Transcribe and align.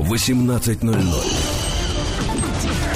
18.00. 0.00 1.58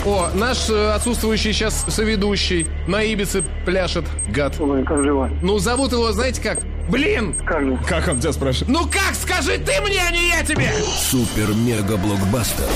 О, 0.05 0.31
наш 0.35 0.69
э, 0.69 0.93
отсутствующий 0.93 1.53
сейчас 1.53 1.85
соведущий 1.89 2.67
на 2.89 3.03
Ибице 3.05 3.45
пляшет, 3.65 4.05
гад. 4.29 4.57
Ой, 4.59 4.85
как 4.85 5.03
дела? 5.03 5.31
Ну, 5.43 5.59
зовут 5.59 5.93
его, 5.93 6.11
знаете 6.13 6.43
как? 6.43 6.59
Блин! 6.89 7.35
Как 7.45 7.65
же? 7.65 7.79
Как 7.87 8.09
он 8.09 8.19
тебя 8.19 8.33
спрашивает? 8.33 8.69
Ну 8.69 8.85
как, 8.87 9.15
скажи 9.15 9.59
ты 9.59 9.81
мне, 9.81 10.01
а 10.05 10.11
не 10.11 10.29
я 10.31 10.43
тебе! 10.43 10.73
Супер-мега-блокбастер. 11.11 12.67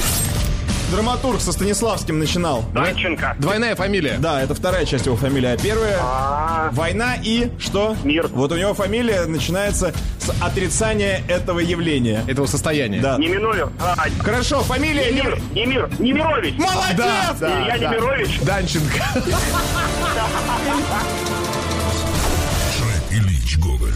Драматург 0.90 1.40
со 1.40 1.50
Станиславским 1.52 2.18
начинал. 2.18 2.62
Данченко. 2.72 3.36
Двойная 3.40 3.74
фамилия. 3.74 4.18
Да, 4.18 4.40
это 4.40 4.54
вторая 4.54 4.84
часть 4.84 5.06
его 5.06 5.16
фамилии, 5.16 5.48
а 5.48 5.56
первая 5.56 5.98
А, 6.00 6.68
война 6.72 7.16
и 7.20 7.50
что? 7.58 7.96
Мир. 8.04 8.28
Вот 8.28 8.52
у 8.52 8.56
него 8.56 8.72
фамилия 8.72 9.24
начинается 9.26 9.92
с 10.20 10.30
отрицания 10.40 11.22
этого 11.28 11.58
явления. 11.58 12.22
Этого 12.28 12.46
состояния. 12.46 13.00
Да. 13.00 13.16
Неминовер. 13.18 13.70
А, 13.80 13.96
Хорошо, 14.22 14.60
фамилия 14.60 15.10
не... 15.10 15.18
Немир. 15.20 15.40
Немир. 15.52 15.90
Немирович. 15.98 16.54
Молодец! 16.56 16.96
Да, 16.96 17.36
да, 17.40 17.62
Илья 17.64 17.78
да. 17.78 17.94
Немирович. 17.94 18.40
Данченко. 18.42 19.04
Ильич 23.10 23.58
Гоголь. 23.58 23.92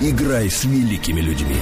Играй 0.00 0.48
с 0.48 0.64
великими 0.64 1.20
людьми. 1.20 1.56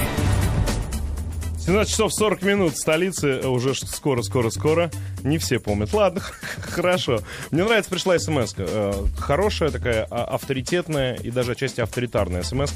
17 1.69 1.91
часов 1.91 2.11
40 2.11 2.41
минут 2.41 2.73
в 2.73 2.77
столице, 2.77 3.47
уже 3.47 3.75
скоро-скоро-скоро. 3.75 4.89
Не 5.23 5.37
все 5.37 5.59
помнят. 5.59 5.93
Ладно, 5.93 6.19
хорошо. 6.61 7.19
Мне 7.51 7.63
нравится, 7.63 7.91
пришла 7.91 8.17
смс 8.17 8.55
-ка. 8.55 9.07
Хорошая 9.19 9.69
такая, 9.69 10.07
а, 10.09 10.23
авторитетная 10.23 11.13
и 11.17 11.29
даже 11.29 11.51
отчасти 11.51 11.79
авторитарная 11.81 12.41
смс. 12.41 12.73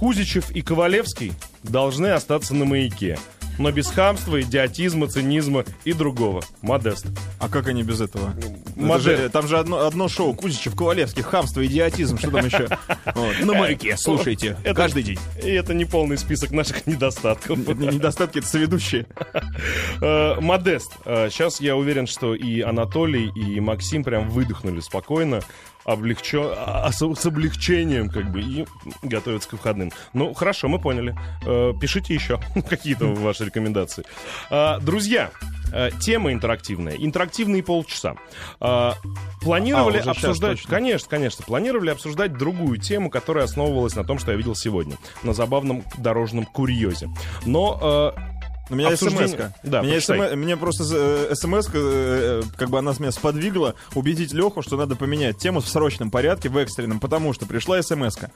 Кузичев 0.00 0.50
и 0.50 0.62
Ковалевский 0.62 1.32
должны 1.62 2.08
остаться 2.08 2.56
на 2.56 2.64
маяке. 2.64 3.20
Но 3.58 3.70
без 3.72 3.88
хамства, 3.88 4.40
идиотизма, 4.40 5.08
цинизма 5.08 5.64
и 5.84 5.92
другого. 5.92 6.42
Модест. 6.62 7.06
А 7.40 7.48
как 7.48 7.66
они 7.68 7.82
без 7.82 8.00
этого? 8.00 8.32
Это 8.38 8.80
модель. 8.80 9.16
же- 9.16 9.28
там 9.30 9.48
же 9.48 9.58
одно, 9.58 9.84
одно 9.86 10.08
шоу 10.08 10.32
Кузичев, 10.34 10.76
Ковалевский, 10.76 11.22
хамство, 11.22 11.64
идиотизм, 11.66 12.18
что 12.18 12.30
там 12.30 12.46
еще? 12.46 12.68
На 13.44 13.54
маяке, 13.54 13.96
слушайте, 13.96 14.56
Это- 14.62 14.74
каждый 14.74 15.02
день. 15.02 15.18
И 15.42 15.50
это 15.50 15.74
не 15.74 15.84
полный 15.84 16.18
список 16.18 16.52
наших 16.52 16.86
недостатков. 16.86 17.58
Это 17.68 17.74
не 17.74 17.88
недостатки, 17.88 18.38
это 18.38 18.46
соведущие. 18.46 19.06
Э, 20.00 20.40
Модест. 20.40 20.92
Сейчас 21.04 21.60
я 21.60 21.74
уверен, 21.76 22.06
что 22.06 22.34
и 22.34 22.60
Анатолий, 22.60 23.30
и 23.34 23.58
Максим 23.60 24.04
прям 24.04 24.28
выдохнули 24.30 24.80
спокойно, 24.80 25.40
облегчё- 25.92 26.54
а- 26.56 26.84
а- 26.86 26.92
с 26.92 26.98
с 26.98 27.26
облегчением, 27.26 28.08
как 28.10 28.30
бы, 28.30 28.40
и 28.40 28.66
готовятся 29.02 29.48
к 29.48 29.52
выходным. 29.52 29.90
Ну, 30.12 30.34
хорошо, 30.34 30.68
мы 30.68 30.78
поняли. 30.78 31.16
Э, 31.46 31.72
Пишите 31.80 32.14
еще 32.14 32.38
какие-то 32.68 33.06
ваши 33.06 33.44
рекомендации. 33.46 34.04
А, 34.50 34.78
Друзья, 34.80 35.30
э, 35.72 35.90
тема 36.00 36.32
интерактивная. 36.32 36.94
Интерактивные 36.96 37.62
полчаса. 37.62 38.16
А, 38.60 38.94
Планировали 39.40 39.98
А, 39.98 40.10
обсуждать... 40.10 40.60
Конечно, 40.62 41.08
конечно. 41.08 41.44
Планировали 41.44 41.90
обсуждать 41.90 42.32
другую 42.34 42.78
тему, 42.78 43.08
которая 43.10 43.44
основывалась 43.44 43.94
на 43.96 44.04
том, 44.04 44.18
что 44.18 44.32
я 44.32 44.36
видел 44.36 44.54
сегодня. 44.54 44.96
На 45.22 45.32
забавном 45.32 45.84
дорожном 45.96 46.44
курьезе. 46.44 47.08
Но 47.46 48.14
э, 48.16 48.37
У 48.70 48.74
меня 48.74 48.88
Обсуждение- 48.88 49.28
смс 49.28 49.52
Да, 49.62 49.82
меня. 49.82 49.96
СМ- 49.96 50.36
Мне 50.36 50.56
просто 50.56 50.84
смс 51.34 51.66
как 52.56 52.68
бы 52.70 52.78
она 52.78 52.92
меня 52.98 53.12
сподвигла 53.12 53.74
убедить 53.94 54.32
Леху, 54.32 54.62
что 54.62 54.76
надо 54.76 54.94
поменять 54.96 55.38
тему 55.38 55.60
в 55.60 55.68
срочном 55.68 56.10
порядке, 56.10 56.48
в 56.48 56.56
экстренном, 56.58 57.00
потому 57.00 57.32
что 57.32 57.46
пришла 57.46 57.80
смс 57.82 58.16
-ка. 58.18 58.30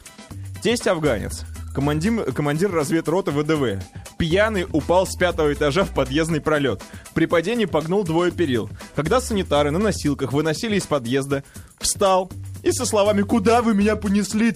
Тесть 0.62 0.86
афганец, 0.86 1.42
командир, 1.75 2.33
командир 2.33 2.70
разведроты 2.70 3.33
ВДВ, 3.33 3.83
пьяный 4.16 4.64
упал 4.72 5.06
с 5.06 5.16
пятого 5.16 5.53
этажа 5.53 5.84
в 5.84 5.91
подъездный 5.92 6.41
пролет. 6.41 6.83
При 7.14 7.27
падении 7.27 7.64
погнул 7.64 8.05
двое 8.05 8.30
перил. 8.30 8.70
Когда 8.94 9.20
санитары 9.20 9.70
на 9.72 9.80
носилках 9.80 10.33
выносили 10.33 10.77
из 10.77 10.86
подъезда, 10.86 11.42
встал 11.80 12.30
и 12.62 12.70
со 12.70 12.86
словами 12.86 13.22
«Куда 13.22 13.60
вы 13.60 13.75
меня 13.75 13.97
понесли, 13.97 14.54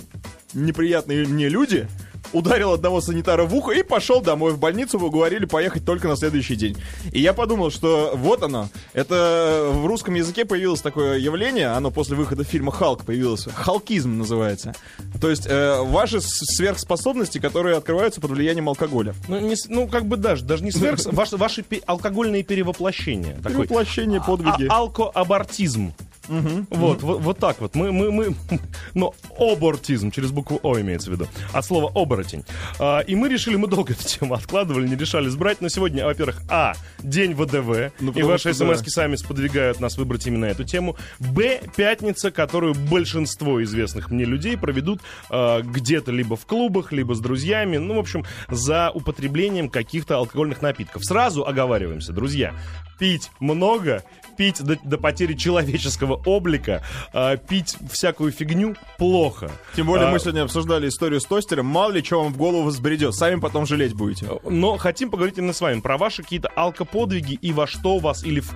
неприятные 0.54 1.26
мне 1.26 1.48
люди?» 1.48 1.88
Ударил 2.32 2.72
одного 2.72 3.00
санитара 3.00 3.44
в 3.44 3.54
ухо 3.54 3.72
и 3.72 3.82
пошел 3.82 4.20
домой. 4.20 4.52
В 4.52 4.58
больницу 4.58 4.98
вы 4.98 5.10
говорили 5.10 5.44
поехать 5.44 5.84
только 5.84 6.08
на 6.08 6.16
следующий 6.16 6.56
день. 6.56 6.76
И 7.12 7.20
я 7.20 7.32
подумал, 7.32 7.70
что 7.70 8.12
вот 8.14 8.42
оно. 8.42 8.68
Это 8.92 9.68
в 9.72 9.86
русском 9.86 10.14
языке 10.14 10.44
появилось 10.44 10.80
такое 10.80 11.18
явление, 11.18 11.68
оно 11.68 11.90
после 11.90 12.16
выхода 12.16 12.44
фильма 12.44 12.72
«Халк» 12.72 13.04
появилось. 13.04 13.46
Халкизм 13.54 14.18
называется. 14.18 14.74
То 15.20 15.30
есть 15.30 15.46
э, 15.46 15.80
ваши 15.82 16.20
сверхспособности, 16.20 17.38
которые 17.38 17.76
открываются 17.76 18.20
под 18.20 18.30
влиянием 18.32 18.68
алкоголя. 18.68 19.14
Ну, 19.28 19.38
не 19.40 19.54
ну, 19.68 19.88
как 19.88 20.06
бы 20.06 20.16
даже, 20.16 20.44
даже 20.44 20.64
не 20.64 20.70
сверх... 20.70 21.00
Ваши, 21.06 21.36
ваши 21.36 21.62
пе- 21.62 21.82
алкогольные 21.86 22.42
перевоплощения. 22.42 23.36
Такой 23.36 23.50
Перевоплощение, 23.66 24.20
подвиги. 24.20 24.66
а- 24.68 24.76
алкоабортизм. 24.78 25.92
Вот, 26.28 27.02
вот, 27.02 27.20
вот 27.20 27.38
так 27.38 27.60
вот. 27.60 27.74
Мы, 27.74 27.92
мы, 27.92 28.10
мы, 28.10 28.34
но 28.94 29.14
обортизм 29.38 30.10
через 30.10 30.30
букву 30.30 30.60
О 30.62 30.78
имеется 30.80 31.10
в 31.10 31.14
виду. 31.14 31.26
От 31.52 31.64
слова 31.64 31.90
оборотень. 31.94 32.44
А, 32.78 33.00
и 33.00 33.14
мы 33.14 33.28
решили, 33.28 33.56
мы 33.56 33.68
долго 33.68 33.92
эту 33.98 34.04
тему 34.04 34.34
откладывали, 34.34 34.88
не 34.88 34.96
решали 34.96 35.28
сбрать. 35.28 35.60
Но 35.60 35.68
сегодня, 35.68 36.04
во-первых, 36.04 36.42
А, 36.48 36.74
день 37.00 37.34
ВДВ. 37.34 37.92
Ну, 38.00 38.12
и 38.12 38.22
ваши 38.22 38.52
что, 38.52 38.66
да. 38.66 38.76
смс 38.76 38.92
сами 38.92 39.16
сподвигают 39.16 39.80
нас 39.80 39.96
выбрать 39.98 40.26
именно 40.26 40.46
эту 40.46 40.64
тему. 40.64 40.96
Б, 41.18 41.60
пятница, 41.76 42.30
которую 42.30 42.74
большинство 42.74 43.62
известных 43.62 44.10
мне 44.10 44.24
людей 44.24 44.56
проведут 44.56 45.00
а, 45.30 45.62
где-то 45.62 46.12
либо 46.12 46.36
в 46.36 46.46
клубах, 46.46 46.92
либо 46.92 47.14
с 47.14 47.20
друзьями. 47.20 47.76
Ну, 47.76 47.94
в 47.94 47.98
общем, 47.98 48.24
за 48.48 48.90
употреблением 48.90 49.68
каких-то 49.68 50.16
алкогольных 50.16 50.62
напитков. 50.62 51.04
Сразу 51.04 51.46
оговариваемся, 51.46 52.12
друзья. 52.12 52.54
Пить 52.98 53.30
много, 53.40 54.02
пить 54.36 54.62
до, 54.62 54.76
до 54.82 54.98
потери 54.98 55.34
человеческого 55.34 56.20
облика, 56.24 56.82
а, 57.12 57.36
пить 57.36 57.76
всякую 57.90 58.32
фигню 58.32 58.76
плохо. 58.98 59.50
Тем 59.74 59.86
более 59.86 60.08
А, 60.08 60.10
мы 60.10 60.18
сегодня 60.18 60.42
обсуждали 60.42 60.88
историю 60.88 61.20
с 61.20 61.24
тостером. 61.24 61.66
Мало 61.66 61.92
ли, 61.92 62.02
что 62.02 62.22
вам 62.22 62.32
в 62.32 62.36
голову 62.36 62.64
взбредет. 62.64 63.14
Сами 63.14 63.40
потом 63.40 63.66
жалеть 63.66 63.94
будете. 63.94 64.28
Но 64.44 64.76
хотим 64.76 65.10
поговорить 65.10 65.38
именно 65.38 65.52
с 65.52 65.60
вами 65.60 65.80
про 65.80 65.98
ваши 65.98 66.22
какие-то 66.22 66.48
алкоподвиги 66.48 67.34
и 67.34 67.52
во 67.52 67.66
что 67.66 67.98
вас 67.98 68.24
или 68.24 68.40
в 68.40 68.52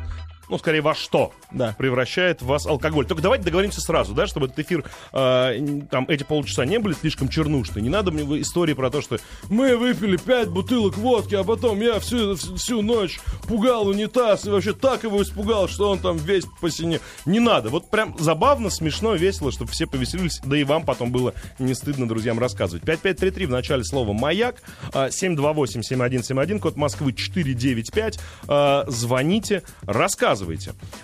ну, 0.50 0.58
скорее, 0.58 0.80
во 0.80 0.94
что 0.94 1.32
Да. 1.50 1.74
превращает 1.78 2.42
вас 2.42 2.66
алкоголь. 2.66 3.06
Только 3.06 3.22
давайте 3.22 3.44
договоримся 3.44 3.80
сразу, 3.80 4.12
да, 4.14 4.26
чтобы 4.26 4.46
этот 4.46 4.58
эфир, 4.58 4.84
э, 5.12 5.80
там, 5.90 6.04
эти 6.08 6.24
полчаса 6.24 6.64
не 6.64 6.78
были 6.78 6.94
слишком 6.94 7.28
чернушные. 7.28 7.82
Не 7.82 7.88
надо 7.88 8.10
мне 8.10 8.22
истории 8.40 8.74
про 8.74 8.90
то, 8.90 9.00
что 9.00 9.18
мы 9.48 9.76
выпили 9.76 10.16
пять 10.16 10.48
бутылок 10.48 10.96
водки, 10.98 11.34
а 11.34 11.44
потом 11.44 11.80
я 11.80 12.00
всю, 12.00 12.36
всю, 12.36 12.82
ночь 12.82 13.20
пугал 13.46 13.86
унитаз 13.88 14.46
и 14.46 14.50
вообще 14.50 14.72
так 14.72 15.04
его 15.04 15.22
испугал, 15.22 15.68
что 15.68 15.90
он 15.90 15.98
там 15.98 16.16
весь 16.16 16.44
посине. 16.60 17.00
Не 17.26 17.38
надо. 17.40 17.68
Вот 17.68 17.90
прям 17.90 18.16
забавно, 18.18 18.70
смешно, 18.70 19.14
весело, 19.14 19.52
чтобы 19.52 19.70
все 19.70 19.86
повеселились, 19.86 20.40
да 20.44 20.56
и 20.56 20.64
вам 20.64 20.84
потом 20.84 21.12
было 21.12 21.34
не 21.58 21.74
стыдно 21.74 22.08
друзьям 22.08 22.38
рассказывать. 22.38 22.82
5533 22.84 23.46
в 23.46 23.50
начале 23.50 23.84
слова 23.84 24.12
«Маяк», 24.12 24.62
а, 24.92 25.10
728-7171, 25.10 26.58
код 26.58 26.76
Москвы 26.76 27.12
495. 27.12 28.18
А, 28.48 28.84
Звоните, 28.88 29.62
рассказывайте. 29.82 30.39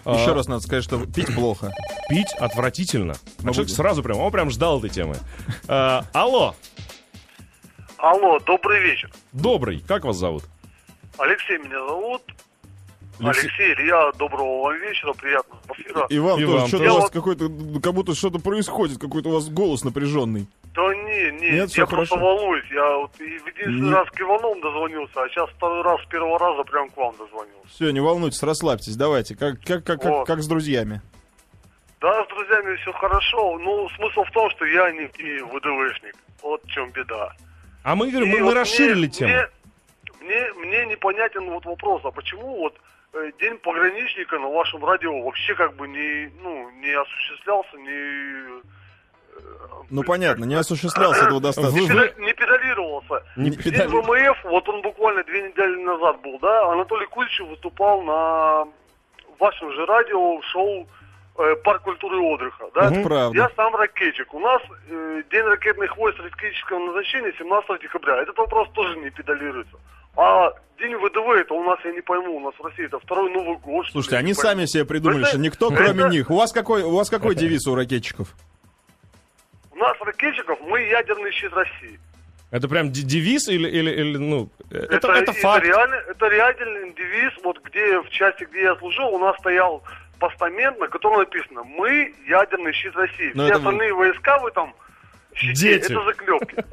А, 0.04 0.14
Еще 0.20 0.32
раз 0.32 0.46
надо 0.48 0.62
сказать, 0.62 0.84
что 0.84 1.04
пить 1.06 1.34
плохо. 1.34 1.72
Пить 2.08 2.32
отвратительно. 2.38 3.16
А 3.44 3.52
человек 3.52 3.70
сразу 3.70 4.02
прям, 4.02 4.18
он 4.18 4.30
прям 4.32 4.50
ждал 4.50 4.78
этой 4.78 4.90
темы. 4.90 5.16
А, 5.68 6.04
алло, 6.12 6.54
Алло, 7.98 8.38
добрый 8.40 8.80
вечер. 8.82 9.10
добрый, 9.32 9.80
как 9.80 10.04
вас 10.04 10.16
зовут? 10.16 10.44
Алексей 11.18 11.58
меня 11.58 11.78
зовут. 11.86 12.22
Алексей- 13.18 13.44
Алексей, 13.48 13.74
Илья, 13.74 14.12
доброго 14.18 14.62
вам 14.64 14.78
вечера, 14.78 15.14
приятного 15.14 15.60
эфира. 15.72 16.06
И 16.10 16.18
вам 16.18 16.38
И 16.38 16.44
тоже 16.44 16.58
вам 16.58 16.68
что-то 16.68 16.92
у 16.92 17.00
вас 17.00 17.10
какой-то, 17.10 17.48
как 17.82 17.94
будто 17.94 18.14
что-то 18.14 18.38
происходит, 18.38 18.98
какой-то 18.98 19.30
у 19.30 19.32
вас 19.32 19.48
голос 19.48 19.84
напряженный. 19.84 20.46
Да 20.76 20.94
не, 20.94 21.30
не, 21.40 21.50
Нет, 21.52 21.70
я 21.70 21.86
просто 21.86 22.14
хорошо. 22.14 22.16
волнуюсь. 22.18 22.66
Я 22.70 22.96
вот 22.98 23.18
единственный 23.18 23.80
Не- 23.88 23.94
раз 23.94 24.10
к 24.10 24.20
Иванову 24.20 24.60
дозвонился, 24.60 25.22
а 25.22 25.28
сейчас 25.30 25.48
второй 25.50 25.82
раз 25.82 26.02
с 26.02 26.06
первого 26.06 26.38
раза 26.38 26.64
прям 26.64 26.90
к 26.90 26.96
вам 26.98 27.14
дозвонился. 27.16 27.66
Все, 27.68 27.90
не 27.92 28.00
волнуйтесь, 28.00 28.42
расслабьтесь, 28.42 28.94
давайте. 28.96 29.34
Как, 29.36 29.58
как, 29.62 29.84
как, 29.84 30.02
как, 30.02 30.12
Вот. 30.12 30.26
как 30.26 30.40
с 30.42 30.46
друзьями. 30.46 31.00
Да, 32.00 32.24
с 32.24 32.28
друзьями 32.28 32.76
все 32.76 32.92
хорошо. 32.92 33.58
Ну, 33.58 33.88
смысл 33.96 34.22
в 34.24 34.30
том, 34.32 34.50
что 34.50 34.66
я 34.66 34.90
не 34.92 35.04
и 35.04 35.40
ВДВшник. 35.40 36.14
Вот 36.42 36.62
в 36.62 36.68
чем 36.70 36.90
беда. 36.90 37.32
А 37.82 37.94
мы 37.96 38.10
говорим, 38.10 38.28
мы, 38.28 38.38
мы 38.40 38.44
вот 38.44 38.54
расширили 38.54 38.98
мне, 39.06 39.08
тему. 39.08 39.32
Мне, 39.32 39.46
мне, 40.20 40.52
мне 40.66 40.86
непонятен 40.86 41.48
вот 41.50 41.64
вопрос, 41.64 42.02
а 42.04 42.10
почему 42.10 42.58
вот 42.58 42.74
э, 43.14 43.30
День 43.40 43.56
пограничника 43.58 44.38
на 44.38 44.48
вашем 44.48 44.84
радио 44.84 45.22
вообще 45.22 45.54
как 45.54 45.74
бы 45.76 45.88
не, 45.88 46.30
ну, 46.42 46.70
не 46.82 46.90
осуществлялся, 46.92 47.76
не... 47.78 48.75
э, 49.38 49.66
Ну 49.90 50.02
понятно, 50.02 50.44
не 50.44 50.54
осуществлялся 50.54 51.24
этого 51.26 51.40
достаточно. 51.40 51.94
Вы- 51.94 52.14
не 52.18 52.32
педалировался. 52.32 53.22
Не 53.36 53.50
педалировался. 53.50 54.10
ВМФ, 54.32 54.44
вот 54.44 54.68
он 54.68 54.82
буквально 54.82 55.22
две 55.24 55.42
недели 55.48 55.82
назад 55.84 56.20
был, 56.22 56.38
да, 56.40 56.72
Анатолий 56.72 57.06
Кузичев 57.06 57.48
выступал 57.48 58.02
на 58.02 58.66
вашем 59.38 59.72
же 59.72 59.84
радио 59.86 60.40
шоу 60.52 60.86
э, 61.38 61.56
«Парк 61.64 61.82
культуры 61.82 62.16
и 62.16 62.20
отдыха», 62.20 62.64
да? 62.74 62.90
Это 62.90 63.02
правда. 63.02 63.36
Я 63.38 63.50
сам 63.56 63.74
ракетчик. 63.76 64.32
У 64.34 64.40
нас 64.40 64.62
э, 64.88 65.22
День 65.30 65.42
ракетных 65.44 65.96
войск 65.96 66.18
стратегического 66.18 66.78
назначения 66.78 67.32
17 67.38 67.82
декабря. 67.82 68.22
Этот 68.22 68.36
вопрос 68.38 68.68
тоже 68.72 68.96
не 68.98 69.10
педалируется. 69.10 69.76
А 70.16 70.50
День 70.78 70.96
ВДВ, 70.96 71.28
это 71.38 71.52
у 71.54 71.62
нас, 71.62 71.78
я 71.84 71.92
не 71.92 72.00
пойму, 72.00 72.36
у 72.36 72.40
нас 72.40 72.54
в 72.58 72.64
России 72.64 72.86
это 72.86 72.98
второй 72.98 73.30
Новый 73.32 73.56
год. 73.58 73.86
Слушайте, 73.92 74.16
они 74.16 74.32
сами 74.34 74.64
себе 74.64 74.84
придумали, 74.86 75.20
Это- 75.20 75.28
что 75.30 75.38
никто, 75.38 75.66
это- 75.70 75.76
кроме 75.84 76.04
них. 76.10 76.30
У 76.30 76.36
вас 76.36 76.52
какой, 76.52 76.82
у 76.82 76.96
вас 76.96 77.10
какой 77.10 77.34
девиз 77.34 77.66
у 77.66 77.74
ракетчиков? 77.74 78.28
У 79.76 79.78
нас 79.78 79.96
ракетчиков, 80.00 80.58
мы 80.62 80.80
ядерный 80.80 81.30
щит 81.32 81.52
России. 81.52 82.00
Это 82.50 82.66
прям 82.68 82.90
девиз 82.90 83.48
или, 83.48 83.68
или, 83.68 83.90
или, 83.90 84.16
ну, 84.16 84.48
э, 84.70 84.78
это, 84.78 84.94
это, 84.94 85.12
это, 85.12 85.32
факт. 85.34 85.66
реально, 85.66 85.96
это 86.08 86.28
реальный 86.28 86.94
девиз, 86.94 87.32
вот 87.44 87.62
где 87.62 88.00
в 88.00 88.08
части, 88.08 88.44
где 88.44 88.62
я 88.62 88.76
служил, 88.76 89.08
у 89.08 89.18
нас 89.18 89.36
стоял 89.36 89.82
постамент, 90.18 90.78
на 90.78 90.88
котором 90.88 91.18
написано 91.18 91.62
«Мы 91.64 92.14
ядерный 92.26 92.72
щит 92.72 92.96
России». 92.96 93.32
Но 93.34 93.42
Все 93.44 93.52
это 93.52 93.58
остальные 93.58 93.92
войска 93.92 94.38
вы 94.38 94.50
там 94.52 94.74
щите, 95.34 95.78
Дети. 95.78 95.92
это 95.92 96.04
заклепки. 96.04 96.56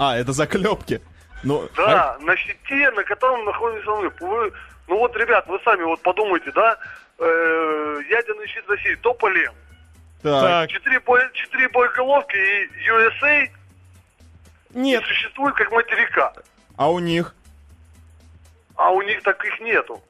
А, 0.00 0.16
это 0.16 0.30
заклепки. 0.32 1.00
Ну, 1.42 1.68
Да, 1.76 2.18
на 2.20 2.36
щите, 2.36 2.90
на 2.92 3.02
котором 3.02 3.44
находимся 3.44 3.90
мы. 3.90 4.12
Вы- 4.20 4.52
ну 4.86 4.98
вот, 4.98 5.16
ребят, 5.16 5.44
вы 5.48 5.58
сами 5.64 5.82
вот 5.82 6.00
подумайте, 6.02 6.52
да, 6.54 6.78
э, 7.18 8.00
ядерный 8.08 8.46
щит 8.46 8.64
России, 8.68 8.96
так. 9.02 9.52
Так, 10.22 10.70
четыре, 10.70 11.00
бой- 11.00 11.28
четыре 11.34 11.68
боеголовки 11.68 12.36
и 12.36 12.88
USA 12.90 13.48
нет, 14.74 15.02
существует 15.04 15.54
как 15.54 15.70
материка, 15.72 16.32
А 16.76 16.90
у 16.90 16.98
них? 16.98 17.34
а 18.76 18.90
у 18.90 19.02
них 19.02 19.22
так 19.22 19.42
их 19.44 19.60
нету. 19.60 20.02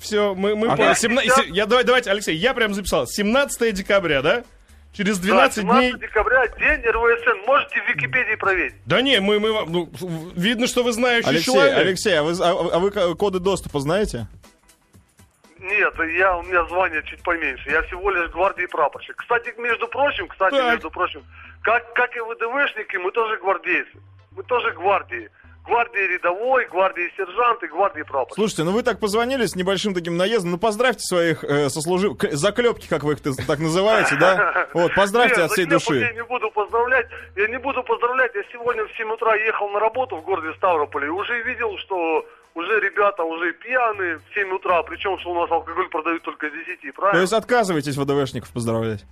все, 0.00 0.34
мы, 0.34 0.54
мы 0.56 0.68
А 0.68 0.70
поняли. 0.76 0.88
как? 0.88 0.98
Семна- 0.98 1.22
Сейчас- 1.22 1.36
се- 1.44 1.48
я, 1.50 1.66
давай, 1.66 1.84
давайте, 1.84 2.10
Алексей, 2.10 2.36
я 2.36 2.54
прям 2.54 2.74
записал. 2.74 3.06
17 3.06 3.72
декабря, 3.72 4.22
да? 4.22 4.44
Через 4.92 5.18
Да, 5.18 5.24
12 5.24 5.62
17 5.62 5.80
дней... 5.98 6.00
декабря, 6.08 6.46
день 6.48 6.80
РВСН. 6.84 7.46
Можете 7.46 7.80
в 7.82 7.88
Википедии 7.88 8.34
проверить. 8.34 8.74
Да 8.84 9.00
не, 9.00 9.20
мы, 9.20 9.40
мы, 9.40 9.52
вам- 9.52 9.72
ну, 9.72 9.90
видно, 10.34 10.66
что 10.66 10.82
вы 10.82 10.92
знающий 10.92 11.28
Алексей, 11.28 11.52
человек. 11.54 11.78
Алексей, 11.78 12.18
а 12.18 12.22
вы, 12.22 12.32
а, 12.40 12.50
а 12.50 12.78
вы 12.78 12.90
ко- 12.90 13.14
коды 13.14 13.38
доступа 13.38 13.80
знаете? 13.80 14.26
Нет, 15.62 15.94
я, 16.18 16.36
у 16.36 16.42
меня 16.42 16.64
звание 16.64 17.02
чуть 17.04 17.22
поменьше. 17.22 17.70
Я 17.70 17.82
всего 17.82 18.10
лишь 18.10 18.30
гвардии 18.30 18.66
прапорщик. 18.66 19.16
Кстати, 19.16 19.54
между 19.58 19.86
прочим, 19.86 20.26
кстати, 20.26 20.56
Так. 20.56 20.72
между 20.72 20.90
прочим, 20.90 21.22
как, 21.62 21.92
как 21.94 22.16
и 22.16 22.20
ВДВшники, 22.20 22.96
мы 22.96 23.12
тоже 23.12 23.36
гвардейцы. 23.36 23.92
Мы 24.32 24.42
тоже 24.42 24.72
гвардии. 24.72 25.30
Гвардии 25.64 26.14
рядовой, 26.14 26.66
гвардии 26.66 27.12
сержант 27.16 27.62
и 27.62 27.68
гвардии 27.68 28.02
прапорщик. 28.02 28.34
Слушайте, 28.34 28.64
ну 28.64 28.72
вы 28.72 28.82
так 28.82 28.98
позвонили 28.98 29.46
с 29.46 29.54
небольшим 29.54 29.94
таким 29.94 30.16
наездом, 30.16 30.50
ну 30.50 30.58
поздравьте 30.58 31.02
своих 31.02 31.44
э, 31.44 31.68
сослужив... 31.68 32.14
заклепки, 32.32 32.88
как 32.88 33.04
вы 33.04 33.12
их 33.12 33.20
так 33.20 33.60
называете, 33.60 34.16
да? 34.16 34.66
Вот, 34.74 34.92
поздравьте 34.94 35.36
Нет, 35.36 35.44
от 35.44 35.52
всей 35.52 35.64
заклепок 35.64 35.86
души. 35.86 36.00
Я 36.00 36.12
не 36.12 36.24
буду 36.24 36.50
поздравлять. 36.50 37.06
Я 37.36 37.46
не 37.46 37.58
буду 37.60 37.84
поздравлять. 37.84 38.34
Я 38.34 38.42
сегодня 38.50 38.84
в 38.84 38.96
7 38.96 39.12
утра 39.12 39.36
ехал 39.36 39.68
на 39.68 39.78
работу 39.78 40.16
в 40.16 40.24
городе 40.24 40.52
Ставрополе 40.56 41.06
и 41.06 41.10
уже 41.10 41.40
видел, 41.44 41.78
что 41.78 42.26
уже 42.54 42.80
ребята 42.80 43.24
уже 43.24 43.52
пьяные 43.52 44.18
в 44.18 44.34
7 44.34 44.50
утра, 44.52 44.82
причем, 44.82 45.18
что 45.18 45.30
у 45.30 45.34
нас 45.40 45.50
алкоголь 45.50 45.88
продают 45.88 46.22
только 46.22 46.48
с 46.48 46.52
10, 46.52 46.80
То 46.82 46.92
правильно? 46.92 47.20
есть 47.20 47.32
отказываетесь 47.32 47.96
ВДВшников 47.96 48.50
поздравлять? 48.52 49.04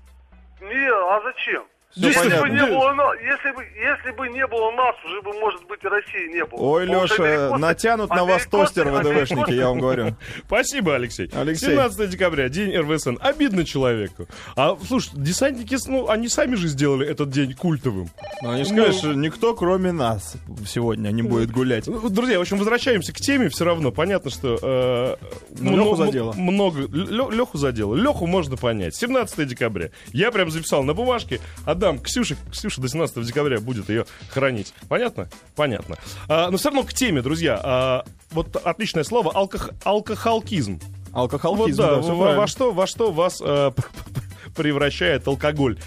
Не, 0.60 0.88
а 0.90 1.20
зачем? 1.24 1.64
Всё 1.92 2.06
если, 2.06 2.20
понятно. 2.30 2.42
бы 2.48 2.54
не 2.54 2.66
было, 2.66 3.14
если, 3.20 3.50
бы, 3.56 3.64
если 3.64 4.10
бы 4.16 4.28
не 4.28 4.46
было 4.46 4.70
нас, 4.70 4.94
уже 5.04 5.20
бы, 5.22 5.32
может 5.40 5.64
быть, 5.66 5.82
и 5.82 5.88
России 5.88 6.32
не 6.32 6.44
было. 6.44 6.60
Ой, 6.60 6.86
Потому 6.86 7.02
Леша, 7.02 7.14
америкосы- 7.16 7.58
натянут 7.58 8.10
на 8.10 8.24
вас 8.24 8.46
тостер 8.46 8.88
ВДВшники, 8.90 9.50
я 9.52 9.68
вам 9.68 9.80
говорю. 9.80 10.14
Спасибо, 10.46 10.94
Алексей. 10.94 11.28
Алексей. 11.34 11.70
17 11.70 12.08
декабря, 12.08 12.48
день 12.48 12.76
РВСН. 12.76 13.16
Обидно 13.20 13.64
человеку. 13.64 14.28
А, 14.54 14.76
слушай, 14.86 15.10
десантники, 15.14 15.76
ну, 15.88 16.08
они 16.08 16.28
сами 16.28 16.54
же 16.54 16.68
сделали 16.68 17.06
этот 17.08 17.30
день 17.30 17.54
культовым. 17.54 18.08
Ну, 18.42 18.50
они 18.50 18.62
же 18.64 18.72
Ну. 18.72 19.12
никто, 19.14 19.54
кроме 19.54 19.90
нас, 19.90 20.36
сегодня 20.66 21.10
не 21.10 21.22
будет 21.22 21.50
гулять. 21.50 21.88
Ну, 21.88 22.08
Друзья, 22.08 22.38
в 22.38 22.42
общем, 22.42 22.58
возвращаемся 22.58 23.12
к 23.12 23.16
теме 23.16 23.48
все 23.48 23.64
равно. 23.64 23.90
Понятно, 23.90 24.30
что... 24.30 24.58
э, 24.62 25.16
Ну, 25.58 25.70
мно- 25.72 25.76
Лёху 25.76 25.90
м- 25.90 26.06
задело. 26.06 26.32
Много... 26.34 26.80
Лёху 26.88 27.58
задело. 27.58 27.96
Леху 27.96 28.26
можно 28.28 28.56
понять. 28.56 28.94
17 28.94 29.44
декабря. 29.48 29.90
Я 30.12 30.30
прям 30.30 30.50
записал 30.52 30.84
на 30.84 30.94
бумажке. 30.94 31.40
Отдам 31.80 31.98
Ксюше. 31.98 32.36
Ксюша 32.52 32.82
до 32.82 32.88
17 32.88 33.24
декабря 33.24 33.58
будет 33.58 33.88
ее 33.88 34.04
хранить. 34.28 34.74
Понятно? 34.90 35.30
Понятно. 35.56 35.96
А, 36.28 36.50
но 36.50 36.58
все 36.58 36.68
равно 36.68 36.82
к 36.82 36.92
теме, 36.92 37.22
друзья. 37.22 37.58
А, 37.62 38.04
вот 38.32 38.54
отличное 38.54 39.02
слово. 39.02 39.32
Алкох... 39.32 39.70
Алкохолкизм. 39.82 40.78
Вот 40.78 41.32
Алкохолкизм, 41.32 41.78
да, 41.78 41.96
да, 41.96 42.02
всё 42.02 42.14
во, 42.14 42.34
во 42.34 42.46
что, 42.46 42.72
во 42.72 42.86
что 42.86 43.10
вас 43.12 43.40
э, 43.42 43.72
превращает 44.56 45.26
алкоголь? 45.26 45.78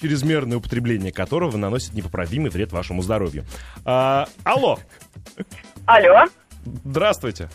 чрезмерное 0.00 0.56
употребление 0.56 1.12
которого 1.12 1.58
наносит 1.58 1.92
непоправимый 1.92 2.50
вред 2.50 2.72
вашему 2.72 3.02
здоровью. 3.02 3.44
А, 3.84 4.28
алло, 4.44 4.78
Алло, 5.84 6.24
здравствуйте. 6.64 7.50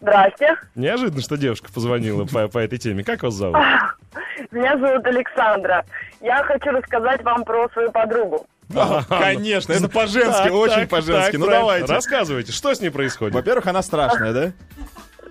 Здрасте. 0.00 0.56
Неожиданно, 0.74 1.22
что 1.22 1.36
девушка 1.36 1.68
позвонила 1.72 2.24
по, 2.24 2.48
по 2.48 2.58
этой 2.58 2.78
теме. 2.78 3.04
Как 3.04 3.22
вас 3.22 3.34
зовут? 3.34 3.56
Меня 4.50 4.76
зовут 4.78 5.06
Александра. 5.06 5.84
Я 6.20 6.42
хочу 6.44 6.70
рассказать 6.70 7.22
вам 7.22 7.44
про 7.44 7.68
свою 7.70 7.90
подругу. 7.90 8.46
Да, 8.68 9.04
Конечно, 9.08 9.72
это 9.72 9.88
по-женски, 9.88 10.42
Так, 10.44 10.52
очень 10.52 10.74
так, 10.80 10.88
по-женски. 10.88 11.30
так, 11.32 11.40
Ну 11.40 11.46
правильно. 11.46 11.60
давайте. 11.66 11.92
Рассказывайте, 11.92 12.52
что 12.52 12.74
с 12.74 12.80
ней 12.80 12.90
происходит? 12.90 13.34
Во-первых, 13.34 13.66
она 13.68 13.80
страшная, 13.82 14.32
да? 14.32 14.52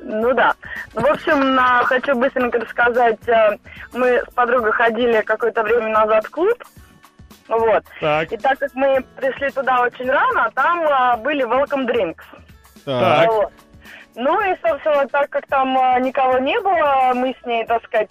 Ну 0.04 0.34
да. 0.34 0.54
Ну, 0.94 1.02
в 1.02 1.06
общем, 1.06 1.56
на- 1.56 1.84
хочу 1.84 2.16
быстренько 2.16 2.60
рассказать. 2.60 3.20
э, 3.28 3.58
Мы 3.94 4.22
с 4.26 4.34
подругой 4.34 4.72
ходили 4.72 5.22
какое-то 5.22 5.64
время 5.64 5.90
назад 5.90 6.26
в 6.26 6.30
клуб. 6.30 6.64
Вот. 7.50 7.84
Так, 8.00 8.32
И 8.32 8.38
так 8.38 8.58
как 8.60 8.74
мы 8.74 9.04
пришли 9.18 9.50
туда 9.52 9.82
очень 9.82 10.10
рано, 10.10 10.50
там 10.56 10.80
а, 10.88 11.18
были 11.18 11.44
welcome 11.46 11.86
drinks. 11.88 12.24
Так. 12.86 13.28
Вот. 13.32 13.52
Ну 14.16 14.42
и, 14.42 14.56
собственно, 14.66 15.08
так 15.08 15.30
как 15.30 15.46
там 15.48 15.78
а, 15.78 16.00
никого 16.00 16.38
не 16.40 16.60
было, 16.62 17.12
мы 17.14 17.36
с 17.42 17.46
ней, 17.46 17.66
так 17.66 17.84
сказать, 17.86 18.10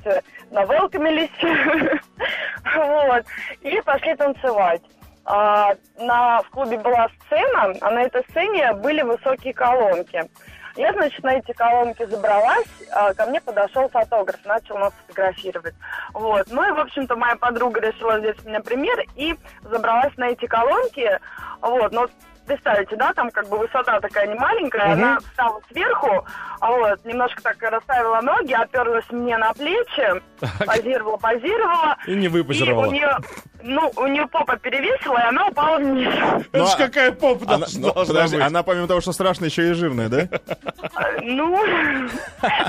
навелкомились. 0.50 1.30
Вот. 2.76 3.24
И 3.60 3.80
пошли 3.82 4.14
танцевать. 4.16 4.80
А, 5.26 5.74
на, 5.98 6.42
в 6.42 6.50
клубе 6.50 6.78
была 6.78 7.08
сцена, 7.26 7.74
а 7.80 7.90
на 7.90 8.02
этой 8.02 8.22
сцене 8.30 8.72
были 8.74 9.02
высокие 9.02 9.54
колонки. 9.54 10.28
Я, 10.76 10.92
значит, 10.92 11.22
на 11.22 11.34
эти 11.36 11.52
колонки 11.52 12.04
забралась, 12.04 12.66
а, 12.90 13.14
ко 13.14 13.26
мне 13.26 13.40
подошел 13.40 13.88
фотограф, 13.88 14.44
начал 14.44 14.76
нас 14.76 14.92
фотографировать. 15.06 15.74
Вот. 16.12 16.46
Ну 16.50 16.66
и, 16.66 16.72
в 16.72 16.80
общем-то, 16.80 17.16
моя 17.16 17.36
подруга 17.36 17.80
решила 17.80 18.18
взять 18.18 18.40
с 18.40 18.44
меня 18.44 18.60
пример 18.60 18.98
и 19.14 19.36
забралась 19.62 20.16
на 20.16 20.30
эти 20.30 20.46
колонки. 20.46 21.20
Вот. 21.60 21.92
Но 21.92 22.08
представите, 22.46 22.96
да, 22.96 23.12
там 23.14 23.30
как 23.30 23.48
бы 23.48 23.58
высота 23.58 24.00
такая 24.00 24.26
не 24.26 24.34
маленькая, 24.34 24.92
она 24.92 25.18
встала 25.20 25.60
сверху, 25.70 26.24
а 26.60 26.70
вот, 26.70 27.04
немножко 27.04 27.42
так 27.42 27.56
расставила 27.62 28.20
ноги, 28.20 28.52
оперлась 28.52 29.04
мне 29.10 29.36
на 29.38 29.52
плечи, 29.54 30.22
позировала, 30.66 31.16
позировала. 31.16 31.96
и 32.06 32.14
не 32.14 32.26
И 32.26 32.28
у 32.28 32.32
выпозировала. 32.32 32.86
нее, 32.90 33.16
ну, 33.62 33.90
у 33.96 34.06
нее 34.06 34.26
попа 34.28 34.56
перевесила, 34.56 35.18
и 35.18 35.22
она 35.28 35.46
упала 35.46 35.78
вниз. 35.78 36.08
Это 36.14 36.58
Ну, 36.58 36.66
ж 36.66 36.70
а- 36.74 36.76
какая 36.76 37.12
попа 37.12 37.44
Она, 37.46 37.58
должна, 37.58 37.80
ну, 37.88 37.92
должна 37.94 38.14
подожди, 38.14 38.36
быть. 38.36 38.46
она 38.46 38.62
помимо 38.62 38.86
того, 38.88 39.00
что 39.00 39.12
страшная, 39.12 39.48
еще 39.48 39.70
и 39.70 39.72
жирная, 39.72 40.08
да? 40.08 40.28
Ну, 41.22 41.58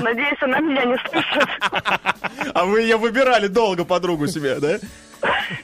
надеюсь, 0.00 0.42
она 0.42 0.58
меня 0.60 0.84
не 0.84 0.96
слышит. 1.08 1.48
А 2.54 2.64
вы 2.64 2.82
ее 2.82 2.96
выбирали 2.96 3.46
долго 3.46 3.84
подругу 3.84 4.26
себе, 4.26 4.56
да? 4.58 4.76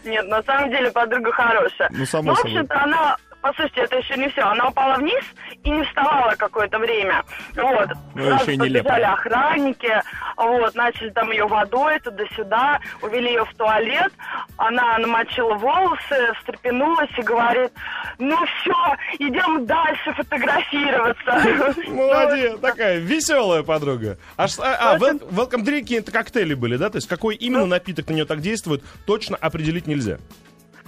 Нет, 0.04 0.26
на 0.28 0.42
самом 0.42 0.70
деле 0.70 0.90
подруга 0.90 1.30
хорошая. 1.32 1.88
Ну, 1.92 2.04
само 2.06 2.28
Ну, 2.30 2.34
в 2.34 2.37
собой. 2.38 2.52
общем-то, 2.52 2.82
она, 2.82 3.16
по 3.42 3.52
сути, 3.54 3.80
это 3.80 3.96
еще 3.96 4.16
не 4.16 4.28
все. 4.28 4.42
Она 4.42 4.68
упала 4.68 4.94
вниз 4.96 5.25
и 5.64 5.70
не 5.70 5.82
вставала 5.84 6.34
какое-то 6.37 6.78
время. 6.78 7.25
Вот. 7.56 7.88
Ну, 8.14 8.25
Сразу 8.26 8.50
еще 8.50 8.58
побежали 8.58 9.02
охранники, 9.02 10.02
вот, 10.37 10.75
начали 10.75 11.11
там 11.11 11.30
ее 11.32 11.46
водой 11.46 11.99
туда-сюда, 12.00 12.80
увели 13.02 13.30
ее 13.30 13.44
в 13.44 13.54
туалет. 13.54 14.12
Она 14.56 14.96
намочила 14.99 15.54
волосы, 15.54 16.32
встрепенулась 16.38 17.11
и 17.18 17.22
говорит, 17.22 17.72
ну 18.18 18.37
все, 18.46 18.96
идем 19.18 19.66
дальше 19.66 20.12
фотографироваться. 20.14 21.82
Молодец, 21.90 22.58
такая 22.61 22.99
веселая 22.99 23.64
подруга. 23.64 24.18
А, 24.37 24.46
а, 24.58 24.92
а, 24.92 24.99
вел- 24.99 25.28
welcome 25.30 25.64
drinks 25.64 25.99
это 25.99 26.12
коктейли 26.12 26.54
были, 26.54 26.76
да? 26.76 26.90
То 26.90 26.96
есть 26.96 27.08
какой 27.08 27.34
именно 27.34 27.66
напиток 27.66 28.08
на 28.08 28.12
нее 28.14 28.25
так 28.25 28.40
действует, 28.40 28.84
точно 29.04 29.37
определить 29.37 29.88
нельзя. 29.88 30.18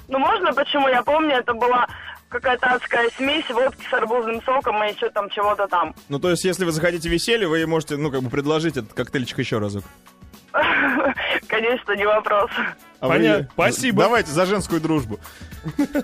Ну, 0.06 0.18
можно, 0.18 0.52
почему? 0.52 0.88
Я 0.88 1.02
помню, 1.02 1.36
это 1.36 1.54
была 1.54 1.86
какая-то 2.34 2.66
адская 2.74 3.08
смесь 3.16 3.48
водки 3.50 3.80
с 3.88 3.92
арбузным 3.92 4.42
соком 4.42 4.82
и 4.84 4.92
еще 4.92 5.08
там 5.10 5.30
чего-то 5.30 5.66
там. 5.68 5.94
Ну, 6.08 6.18
то 6.18 6.30
есть, 6.30 6.44
если 6.44 6.64
вы 6.64 6.72
захотите 6.72 7.08
веселье, 7.08 7.46
вы 7.48 7.64
можете, 7.66 7.96
ну, 7.96 8.10
как 8.10 8.22
бы 8.22 8.30
предложить 8.30 8.76
этот 8.76 8.92
коктейльчик 8.92 9.38
еще 9.38 9.58
разок. 9.58 9.84
Конечно, 11.48 11.92
не 11.96 12.06
вопрос. 12.06 12.50
А 13.00 13.08
вы- 13.08 13.14
Понятно. 13.14 13.48
Спасибо. 13.52 14.02
Давайте 14.02 14.30
за 14.30 14.46
женскую 14.46 14.80
дружбу. 14.80 15.18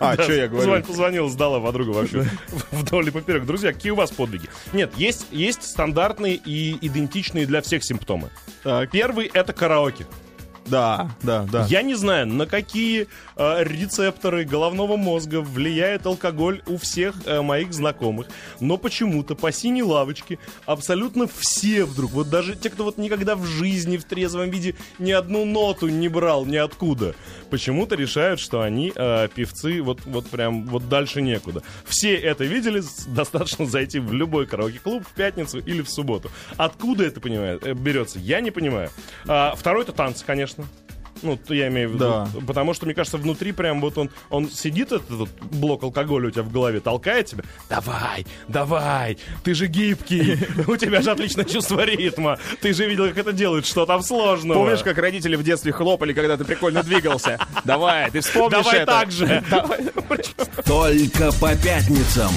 А, 0.01 0.15
что 0.15 0.33
я 0.33 0.49
говорю? 0.49 0.69
Позвон- 0.69 0.83
Позвонила, 0.87 1.29
сдала 1.29 1.61
подруга 1.61 1.91
вообще 1.91 2.25
вдоль 2.73 3.09
и 3.09 3.11
поперек. 3.11 3.45
Друзья, 3.45 3.73
какие 3.73 3.93
у 3.93 3.97
вас 3.97 4.11
подвиги? 4.11 4.49
Нет, 4.73 4.93
есть, 4.97 5.27
есть 5.31 5.63
стандартные 5.63 6.35
и 6.35 6.85
идентичные 6.87 7.47
для 7.47 7.63
всех 7.63 7.85
симптомы. 7.85 8.31
Так. 8.65 8.91
Первый— 8.91 9.27
это 9.35 9.53
караоке. 9.53 10.07
Да, 10.71 11.11
да, 11.23 11.47
да. 11.51 11.67
Я 11.69 11.83
не 11.83 11.95
знаю, 11.95 12.27
на 12.27 12.47
какие 12.47 13.09
э, 13.37 13.65
рецепторы 13.65 14.45
головного 14.45 14.97
мозга 14.97 15.41
влияет 15.41 16.07
алкоголь 16.07 16.63
у 16.67 16.79
всех 16.79 17.15
э, 17.27 17.43
моих 17.43 17.73
знакомых, 17.73 18.29
но 18.61 18.77
почему-то 18.77 19.35
по 19.35 19.53
синей 19.53 19.83
лавочке 19.83 20.39
абсолютно 20.67 21.27
все 21.27 21.85
вдруг, 21.85 22.13
вот 22.13 22.31
даже 22.31 22.55
те, 22.55 22.71
кто 22.71 22.85
вот 22.85 22.99
никогда 22.99 23.37
в 23.37 23.45
жизни 23.45 23.97
в 23.97 24.05
трезвом 24.05 24.51
виде 24.51 24.77
ни 24.99 25.11
одну 25.11 25.45
ноту 25.45 25.89
не 25.89 26.09
брал 26.09 26.47
ниоткуда, 26.47 27.15
почему-то 27.51 27.97
решают, 27.97 28.41
что 28.41 28.63
они 28.63 28.93
э, 28.95 29.29
певцы 29.35 29.83
вот, 29.83 30.05
вот 30.05 30.27
прям 30.29 30.67
вот 30.67 30.89
дальше 30.89 31.21
некуда. 31.21 31.63
Все 31.85 32.15
это 32.15 32.45
видели, 32.45 32.83
достаточно 33.09 33.67
зайти 33.67 33.99
в 33.99 34.13
любой 34.13 34.47
караоке-клуб 34.47 35.05
в 35.07 35.13
пятницу 35.13 35.59
или 35.59 35.83
в 35.83 35.91
субботу. 35.91 36.31
Откуда 36.57 37.05
это 37.05 37.21
понимает, 37.21 37.67
э, 37.67 37.75
берется, 37.75 38.19
я 38.19 38.41
не 38.41 38.51
понимаю. 38.51 38.91
А, 39.27 39.55
второй 39.57 39.83
это 39.83 39.93
танцы, 39.93 40.25
конечно. 40.25 40.60
Ну, 41.23 41.37
то 41.37 41.55
я 41.55 41.69
имею 41.69 41.91
в 41.91 41.93
виду. 41.95 42.05
Да. 42.05 42.29
Потому 42.47 42.75
что, 42.75 42.87
мне 42.87 42.95
кажется, 42.95 43.19
внутри 43.19 43.53
прям 43.53 43.81
вот 43.81 43.99
он, 43.99 44.11
он 44.31 44.51
сидит, 44.51 44.93
этот 44.93 45.11
вот 45.11 45.29
блок 45.41 45.83
алкоголя 45.83 46.29
у 46.29 46.31
тебя 46.31 46.43
в 46.43 46.51
голове, 46.51 46.81
толкает 46.81 47.27
тебя. 47.27 47.45
Давай, 47.69 48.27
давай, 48.49 49.19
ты 49.45 49.55
же 49.55 49.67
гибкий, 49.67 50.39
у 50.67 50.77
тебя 50.77 51.03
же 51.03 51.11
отличное 51.11 51.45
чувство 51.45 51.85
ритма. 51.85 52.39
Ты 52.61 52.73
же 52.73 52.89
видел, 52.89 53.09
как 53.09 53.19
это 53.19 53.33
делают, 53.33 53.67
что 53.67 53.87
там 53.87 54.03
сложного. 54.03 54.59
Помнишь, 54.59 54.83
как 54.83 54.97
родители 54.99 55.37
в 55.37 55.43
детстве 55.43 55.73
хлопали, 55.73 56.13
когда 56.13 56.37
ты 56.37 56.45
прикольно 56.45 56.83
двигался? 56.83 57.39
Давай, 57.65 58.11
ты 58.11 58.21
вспомнишь 58.21 58.65
Давай 58.65 58.87
так 58.87 59.11
же. 59.11 59.45
Только 60.65 61.33
по 61.33 61.55
пятницам. 61.57 62.31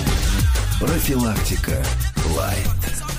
Профилактика. 0.80 1.82
Лайт. 2.36 3.13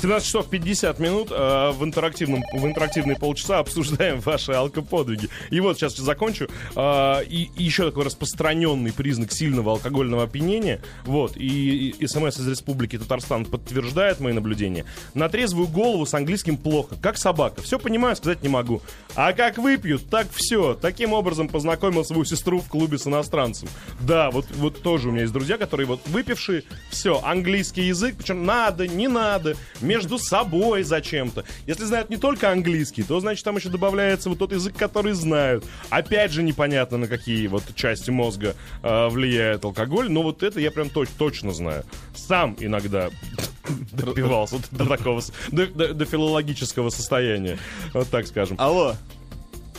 17 0.00 0.26
часов 0.26 0.50
50 0.50 0.98
минут 0.98 1.28
э, 1.30 1.70
в, 1.70 1.82
интерактивном, 1.82 2.42
в 2.52 2.66
интерактивные 2.66 3.16
полчаса 3.16 3.58
обсуждаем 3.60 4.20
ваши 4.20 4.52
алкоподвиги. 4.52 5.28
И 5.50 5.60
вот 5.60 5.78
сейчас 5.78 5.96
закончу. 5.96 6.48
Э, 6.74 7.24
и, 7.24 7.50
и 7.56 7.62
еще 7.62 7.86
такой 7.86 8.04
распространенный 8.04 8.92
признак 8.92 9.32
сильного 9.32 9.72
алкогольного 9.72 10.24
опьянения. 10.24 10.82
Вот. 11.04 11.36
И, 11.36 11.90
и 11.98 12.06
СМС 12.06 12.38
из 12.38 12.46
Республики 12.46 12.98
Татарстан 12.98 13.46
подтверждает 13.46 14.20
мои 14.20 14.34
наблюдения. 14.34 14.84
На 15.14 15.28
трезвую 15.28 15.66
голову 15.66 16.04
с 16.04 16.12
английским 16.12 16.58
плохо. 16.58 16.96
Как 17.00 17.16
собака. 17.16 17.62
Все 17.62 17.78
понимаю, 17.78 18.16
сказать 18.16 18.42
не 18.42 18.48
могу. 18.48 18.82
А 19.14 19.32
как 19.32 19.56
выпьют, 19.56 20.10
так 20.10 20.26
все. 20.30 20.74
Таким 20.74 21.14
образом 21.14 21.48
познакомил 21.48 22.04
свою 22.04 22.24
сестру 22.24 22.60
в 22.60 22.68
клубе 22.68 22.98
с 22.98 23.06
иностранцем. 23.06 23.68
Да, 24.00 24.30
вот, 24.30 24.46
вот 24.56 24.82
тоже 24.82 25.08
у 25.08 25.12
меня 25.12 25.22
есть 25.22 25.32
друзья, 25.32 25.56
которые 25.56 25.86
вот 25.86 26.00
выпившие, 26.06 26.64
все, 26.90 27.22
английский 27.24 27.82
язык, 27.82 28.16
причем 28.18 28.44
надо, 28.44 28.86
не 28.86 29.08
надо, 29.08 29.56
между 29.86 30.18
собой 30.18 30.82
зачем-то. 30.82 31.44
Если 31.66 31.84
знают 31.84 32.10
не 32.10 32.16
только 32.16 32.50
английский, 32.50 33.02
то, 33.02 33.20
значит, 33.20 33.44
там 33.44 33.56
еще 33.56 33.68
добавляется 33.68 34.28
вот 34.28 34.38
тот 34.38 34.52
язык, 34.52 34.74
который 34.76 35.12
знают. 35.12 35.64
Опять 35.90 36.32
же, 36.32 36.42
непонятно, 36.42 36.98
на 36.98 37.06
какие 37.06 37.46
вот 37.46 37.62
части 37.74 38.10
мозга 38.10 38.54
э, 38.82 39.08
влияет 39.08 39.64
алкоголь, 39.64 40.10
но 40.10 40.22
вот 40.22 40.42
это 40.42 40.60
я 40.60 40.70
прям 40.70 40.88
точ- 40.88 41.08
точно 41.16 41.52
знаю. 41.52 41.84
Сам 42.14 42.56
иногда 42.58 43.10
допивался 43.92 44.56
до 44.70 44.86
такого, 44.86 45.20
до, 45.52 45.66
до- 45.66 45.94
до 45.94 46.04
филологического 46.04 46.90
состояния, 46.90 47.58
вот 47.94 48.08
так 48.08 48.26
скажем. 48.26 48.56
Алло, 48.58 48.94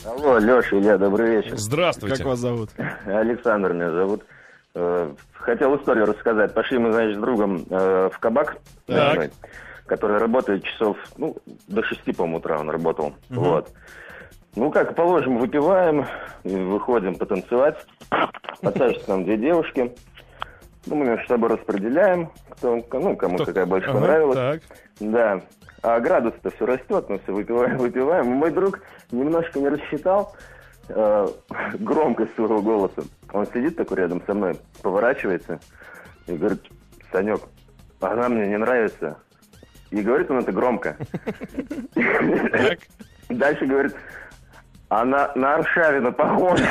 Алло, 0.06 0.38
Леша, 0.40 0.78
Илья, 0.78 0.98
добрый 0.98 1.38
вечер. 1.38 1.58
Здравствуйте. 1.58 2.18
как 2.18 2.26
вас 2.28 2.40
зовут? 2.40 2.70
Александр 3.06 3.74
меня 3.74 3.92
зовут. 3.92 4.24
Э, 4.74 5.14
Хотел 5.34 5.76
историю 5.78 6.06
рассказать. 6.06 6.54
Пошли 6.54 6.78
мы, 6.78 6.92
значит, 6.92 7.18
с 7.18 7.20
другом 7.20 7.66
э, 7.70 8.10
в 8.14 8.20
кабак, 8.20 8.58
Так. 8.86 9.32
Который 9.88 10.18
работает 10.18 10.64
часов, 10.64 10.98
ну, 11.18 11.36
до 11.68 11.84
шести, 11.84 12.12
по-моему, 12.14 12.38
утра 12.38 12.60
он 12.60 12.70
работал. 12.70 13.14
Вот. 13.30 13.72
Ну, 14.56 14.72
как 14.72 14.96
положим, 14.96 15.38
выпиваем, 15.38 16.06
выходим 16.44 17.16
потанцевать. 17.16 17.78
Подсаживаются 18.62 19.10
нам 19.10 19.24
две 19.24 19.38
девушки. 19.38 19.94
Ну, 20.86 20.96
мы 20.96 21.06
между 21.06 21.28
собой 21.28 21.50
распределяем, 21.50 22.32
кто, 22.50 22.76
ну, 22.94 23.16
кому 23.16 23.36
Кто- 23.36 23.46
какая 23.46 23.66
больше 23.66 23.90
Ага, 23.90 24.00
понравилась. 24.00 24.36
Так. 24.36 24.62
Да. 25.00 25.42
А 25.84 26.00
градус-то 26.00 26.50
все 26.52 26.66
растет, 26.66 27.06
мы 27.08 27.20
все 27.20 27.32
выпиваем, 27.34 27.78
выпиваем. 27.78 28.28
Мой 28.28 28.52
друг 28.52 28.80
немножко 29.12 29.60
не 29.60 29.70
рассчитал 29.70 30.36
э, 30.90 31.28
громкость 31.80 32.34
своего 32.36 32.62
голоса. 32.62 33.04
Он 33.32 33.46
сидит 33.48 33.76
такой 33.76 33.98
рядом 33.98 34.24
со 34.26 34.34
мной, 34.34 34.58
поворачивается 34.82 35.60
и 36.26 36.34
говорит, 36.36 36.64
Санек, 37.12 37.42
она 38.02 38.28
мне 38.30 38.48
не 38.48 38.58
нравится. 38.58 39.18
И 39.92 40.02
говорит 40.02 40.30
он 40.30 40.40
это 40.40 40.52
громко. 40.52 40.98
Дальше 43.30 43.66
говорит, 43.66 43.96
она 44.90 45.32
на 45.36 45.56
Аршавина 45.56 46.12
похожа. 46.12 46.66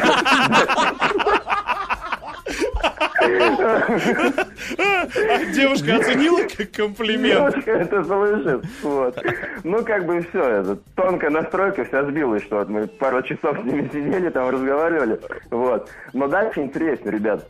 Девушка 5.52 5.96
оценила 5.96 6.40
как 6.56 6.70
комплимент? 6.70 7.52
Девушка 7.52 7.70
это 7.72 8.04
слышит. 8.04 8.64
Вот. 8.82 9.18
Ну, 9.64 9.84
как 9.84 10.06
бы 10.06 10.20
все, 10.22 10.42
это 10.42 10.76
тонкая 10.94 11.30
настройка 11.30 11.84
вся 11.84 12.04
сбилась, 12.04 12.42
что 12.44 12.58
вот 12.58 12.68
мы 12.68 12.86
пару 12.86 13.22
часов 13.22 13.58
с 13.58 13.64
ними 13.64 13.88
сидели, 13.92 14.28
там 14.30 14.48
разговаривали. 14.48 15.20
Вот. 15.50 15.90
Но 16.12 16.28
дальше 16.28 16.60
интересно, 16.60 17.10
ребят. 17.10 17.48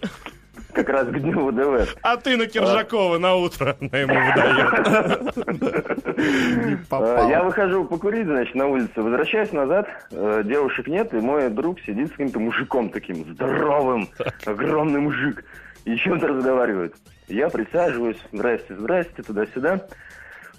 Как 0.76 0.90
раз 0.90 1.09
к 1.09 1.18
дню 1.18 1.47
ВДВ. 1.50 1.97
А 2.02 2.18
ты 2.18 2.37
на 2.37 2.47
Киржакова 2.47 3.16
на 3.16 3.35
утро 3.35 3.75
она 3.80 3.99
ему 3.99 4.14
выдает. 4.14 5.97
Э, 6.90 7.26
Я 7.30 7.42
выхожу 7.42 7.85
покурить, 7.87 8.26
значит, 8.26 8.54
на 8.54 8.66
улице. 8.66 8.92
Возвращаюсь 8.97 9.52
назад, 9.52 9.88
э, 10.11 10.42
девушек 10.45 10.87
нет, 10.87 11.12
и 11.14 11.16
мой 11.16 11.49
друг 11.49 11.80
сидит 11.80 12.09
с 12.09 12.11
каким-то 12.12 12.38
мужиком 12.40 12.90
таким, 12.90 13.25
здоровым, 13.33 14.09
огромный 14.45 15.00
мужик, 15.00 15.45
и 15.87 15.97
чем-то 15.97 16.28
разговаривает. 16.28 16.95
Я 17.28 17.49
присаживаюсь, 17.49 18.18
здрасте, 18.33 18.75
здрасте, 18.76 19.23
туда-сюда. 19.23 19.80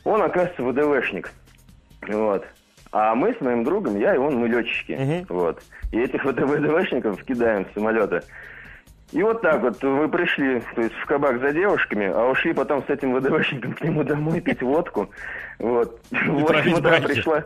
Он, 0.03 0.21
оказывается, 0.21 0.63
ВДВшник. 0.63 1.31
Вот. 2.07 2.45
А 2.91 3.13
мы 3.15 3.33
с 3.33 3.41
моим 3.41 3.63
другом, 3.63 3.97
я 3.99 4.15
и 4.15 4.17
он, 4.17 4.35
мы 4.35 4.47
летчики. 4.47 4.93
Вот. 5.29 5.61
И 5.91 5.99
этих 5.99 6.23
ВД- 6.25 6.45
ВДВшников 6.45 7.23
кидаем 7.23 7.65
в 7.65 7.73
самолеты. 7.73 8.21
И 9.13 9.23
вот 9.23 9.41
так 9.41 9.61
вот 9.61 9.81
вы 9.81 10.09
пришли, 10.09 10.61
то 10.75 10.81
есть 10.81 10.93
в 10.95 11.05
кабак 11.05 11.39
за 11.39 11.53
девушками, 11.53 12.07
а 12.07 12.29
ушли 12.29 12.53
потом 12.53 12.83
с 12.85 12.89
этим 12.89 13.15
ВДВшником 13.15 13.73
к 13.73 13.81
нему 13.81 14.03
домой 14.03 14.41
пить 14.41 14.61
водку. 14.61 15.09
Вот. 15.59 16.01
В 16.11 16.15
8 16.15 16.45
травить 16.45 16.77
утра 16.77 16.99
пришла, 16.99 17.43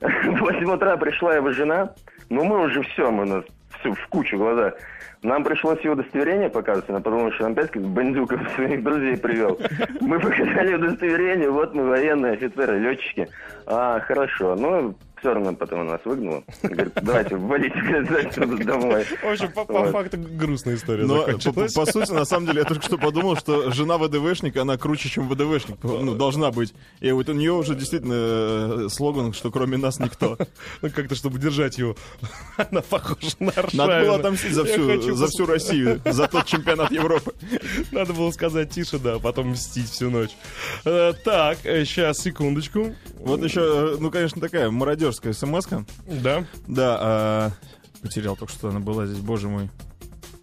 в 0.00 0.38
8 0.38 0.70
утра 0.70 0.96
пришла 0.98 1.34
его 1.34 1.50
жена, 1.52 1.94
ну 2.28 2.44
мы 2.44 2.60
уже 2.64 2.82
все, 2.82 3.10
мы 3.10 3.24
нас 3.24 3.44
всё 3.80 3.94
в 3.94 4.06
кучу 4.08 4.36
глаза. 4.36 4.74
Нам 5.22 5.42
пришлось 5.42 5.80
его 5.80 5.94
удостоверение 5.94 6.48
показывать, 6.48 6.88
она 6.90 7.00
подумала, 7.00 7.32
что 7.32 7.46
он 7.46 7.52
опять 7.52 7.70
как 7.70 7.82
бандюков 7.82 8.40
своих 8.54 8.82
друзей 8.82 9.16
привел. 9.16 9.58
Мы 10.00 10.20
показали 10.20 10.74
удостоверение, 10.74 11.50
вот 11.50 11.74
мы 11.74 11.86
военные 11.88 12.34
офицеры, 12.34 12.78
летчики. 12.78 13.28
А, 13.66 14.00
хорошо, 14.00 14.54
ну 14.54 14.94
все 15.20 15.34
равно 15.34 15.54
потом 15.54 15.80
она 15.80 15.92
нас 15.92 16.00
выгнала. 16.04 16.44
Говорит, 16.62 16.92
давайте, 17.02 17.36
валите 17.36 17.78
отсюда 18.26 18.64
домой. 18.64 19.04
В 19.04 19.24
общем, 19.24 19.52
по, 19.52 19.64
по 19.64 19.80
Вот. 19.80 19.90
факту 19.90 20.18
грустная 20.18 20.76
история 20.76 21.04
Но 21.04 21.16
по, 21.16 21.20
закончилась. 21.32 21.72
по 21.74 21.86
сути, 21.86 22.12
на 22.12 22.24
самом 22.24 22.46
деле, 22.46 22.60
я 22.60 22.64
только 22.64 22.82
что 22.84 22.98
подумал, 22.98 23.36
что 23.36 23.70
жена 23.70 23.98
ВДВшника, 23.98 24.62
она 24.62 24.76
круче, 24.76 25.08
чем 25.08 25.28
ВДВшник. 25.28 25.76
Ну, 25.82 26.14
должна 26.14 26.50
быть. 26.50 26.74
И 27.00 27.10
вот 27.10 27.28
у 27.28 27.32
нее 27.32 27.52
уже 27.52 27.74
действительно 27.74 28.14
э, 28.14 28.88
слоган, 28.90 29.32
что 29.32 29.50
кроме 29.50 29.76
нас 29.76 29.98
никто. 29.98 30.36
Ну, 30.82 30.90
как-то, 30.90 31.14
чтобы 31.14 31.38
держать 31.38 31.78
его. 31.78 31.96
Она 32.70 32.82
похожа 32.82 33.30
на 33.40 33.50
Аршавина. 33.50 33.86
Надо 33.86 34.04
было 34.04 34.16
отомстить 34.16 34.52
за 34.52 34.64
всю, 34.64 35.07
хочу 35.08 35.18
за 35.18 35.26
всю 35.28 35.46
Россию, 35.46 36.00
за 36.12 36.28
тот 36.28 36.46
чемпионат 36.46 36.90
Европы. 36.90 37.34
Надо 37.92 38.12
было 38.12 38.30
сказать 38.30 38.70
тише, 38.70 38.98
да, 38.98 39.14
а 39.14 39.18
потом 39.18 39.50
мстить 39.50 39.90
всю 39.90 40.10
ночь. 40.10 40.30
Э, 40.84 41.12
так, 41.24 41.58
сейчас, 41.62 42.18
секундочку. 42.18 42.94
Вот 43.20 43.42
еще, 43.42 43.60
э, 43.60 43.96
ну, 44.00 44.10
конечно, 44.10 44.40
такая 44.40 44.70
мародерская 44.70 45.32
смс 45.32 45.66
-ка. 45.66 45.86
Да. 46.06 46.44
Да, 46.66 46.98
а, 47.00 47.50
потерял 48.02 48.36
только 48.36 48.52
что 48.52 48.68
она 48.68 48.80
была 48.80 49.06
здесь, 49.06 49.20
боже 49.20 49.48
мой. 49.48 49.70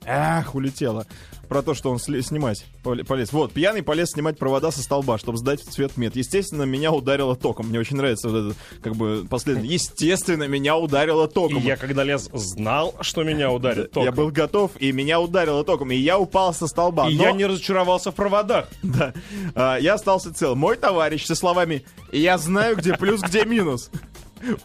Ах, 0.06 0.54
улетела. 0.56 1.06
Про 1.48 1.62
то, 1.62 1.74
что 1.74 1.92
он 1.92 2.00
снимать 2.00 2.66
поле- 2.84 3.04
полез. 3.04 3.32
Вот, 3.32 3.52
пьяный 3.54 3.84
полез 3.84 4.12
снимать 4.12 4.38
провода 4.38 4.72
со 4.72 4.82
столба, 4.82 5.18
чтобы 5.18 5.38
сдать 5.38 5.62
в 5.62 5.70
цвет 5.72 5.96
мед. 5.98 6.16
Естественно, 6.16 6.64
меня 6.64 6.92
ударило 6.92 7.36
током. 7.36 7.68
Мне 7.70 7.80
очень 7.80 7.98
нравится 7.98 8.30
вот 8.30 8.38
это, 8.52 8.56
как 8.82 8.96
бы, 8.96 9.26
последнее. 9.30 9.74
Естественно, 9.74 10.44
меня 10.48 10.76
ударило 10.78 11.26
И 11.26 11.30
током. 11.32 11.64
я, 11.64 11.76
когда 11.78 12.04
лез, 12.04 12.30
знал, 12.34 12.96
что 13.02 13.24
меня 13.24 13.52
ударит 13.52 13.78
Я 13.96 14.06
током. 14.06 14.16
был 14.16 14.30
готов, 14.32 14.72
и 14.80 14.92
меня 14.92 15.20
ударило 15.22 15.64
током, 15.64 15.92
и 15.92 15.96
я 15.96 16.18
упал 16.20 16.54
со 16.54 16.68
столба. 16.68 17.10
И 17.10 17.16
Но- 17.16 17.24
я 17.24 17.32
не 17.32 17.46
разочаровался 17.46 18.12
в 18.12 18.16
проводах. 18.16 18.68
Да. 18.84 19.14
А, 19.56 19.78
я 19.78 19.96
остался 19.96 20.34
цел. 20.34 20.56
Мой 20.56 20.78
товарищ 20.78 21.26
со 21.26 21.36
словами 21.36 21.84
«Я 22.12 22.38
знаю, 22.38 22.76
где 22.78 22.94
плюс, 22.96 23.22
где 23.22 23.44
минус». 23.46 23.90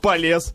Полез. 0.00 0.54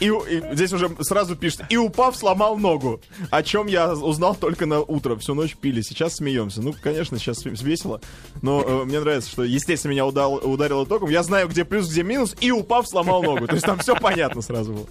И, 0.00 0.06
и 0.06 0.54
здесь 0.54 0.72
уже 0.72 0.90
сразу 1.00 1.36
пишет, 1.36 1.62
и 1.68 1.76
упав, 1.76 2.16
сломал 2.16 2.56
ногу. 2.56 3.00
О 3.30 3.42
чем 3.42 3.66
я 3.66 3.92
узнал 3.92 4.34
только 4.34 4.66
на 4.66 4.80
утро. 4.80 5.16
Всю 5.16 5.34
ночь 5.34 5.56
пили. 5.56 5.80
Сейчас 5.80 6.16
смеемся. 6.16 6.62
Ну, 6.62 6.74
конечно, 6.80 7.18
сейчас 7.18 7.44
весело. 7.44 8.00
Но 8.42 8.62
э, 8.62 8.84
мне 8.84 9.00
нравится, 9.00 9.30
что, 9.30 9.42
естественно, 9.44 9.92
меня 9.92 10.06
удал- 10.06 10.40
ударило 10.42 10.86
током. 10.86 11.10
Я 11.10 11.22
знаю, 11.22 11.48
где 11.48 11.64
плюс, 11.64 11.88
где 11.90 12.02
минус. 12.02 12.36
И 12.40 12.50
упав, 12.50 12.88
сломал 12.88 13.22
ногу. 13.22 13.46
То 13.46 13.54
есть 13.54 13.66
там 13.66 13.78
все 13.78 13.94
понятно 13.96 14.42
сразу 14.42 14.72
было. 14.72 14.86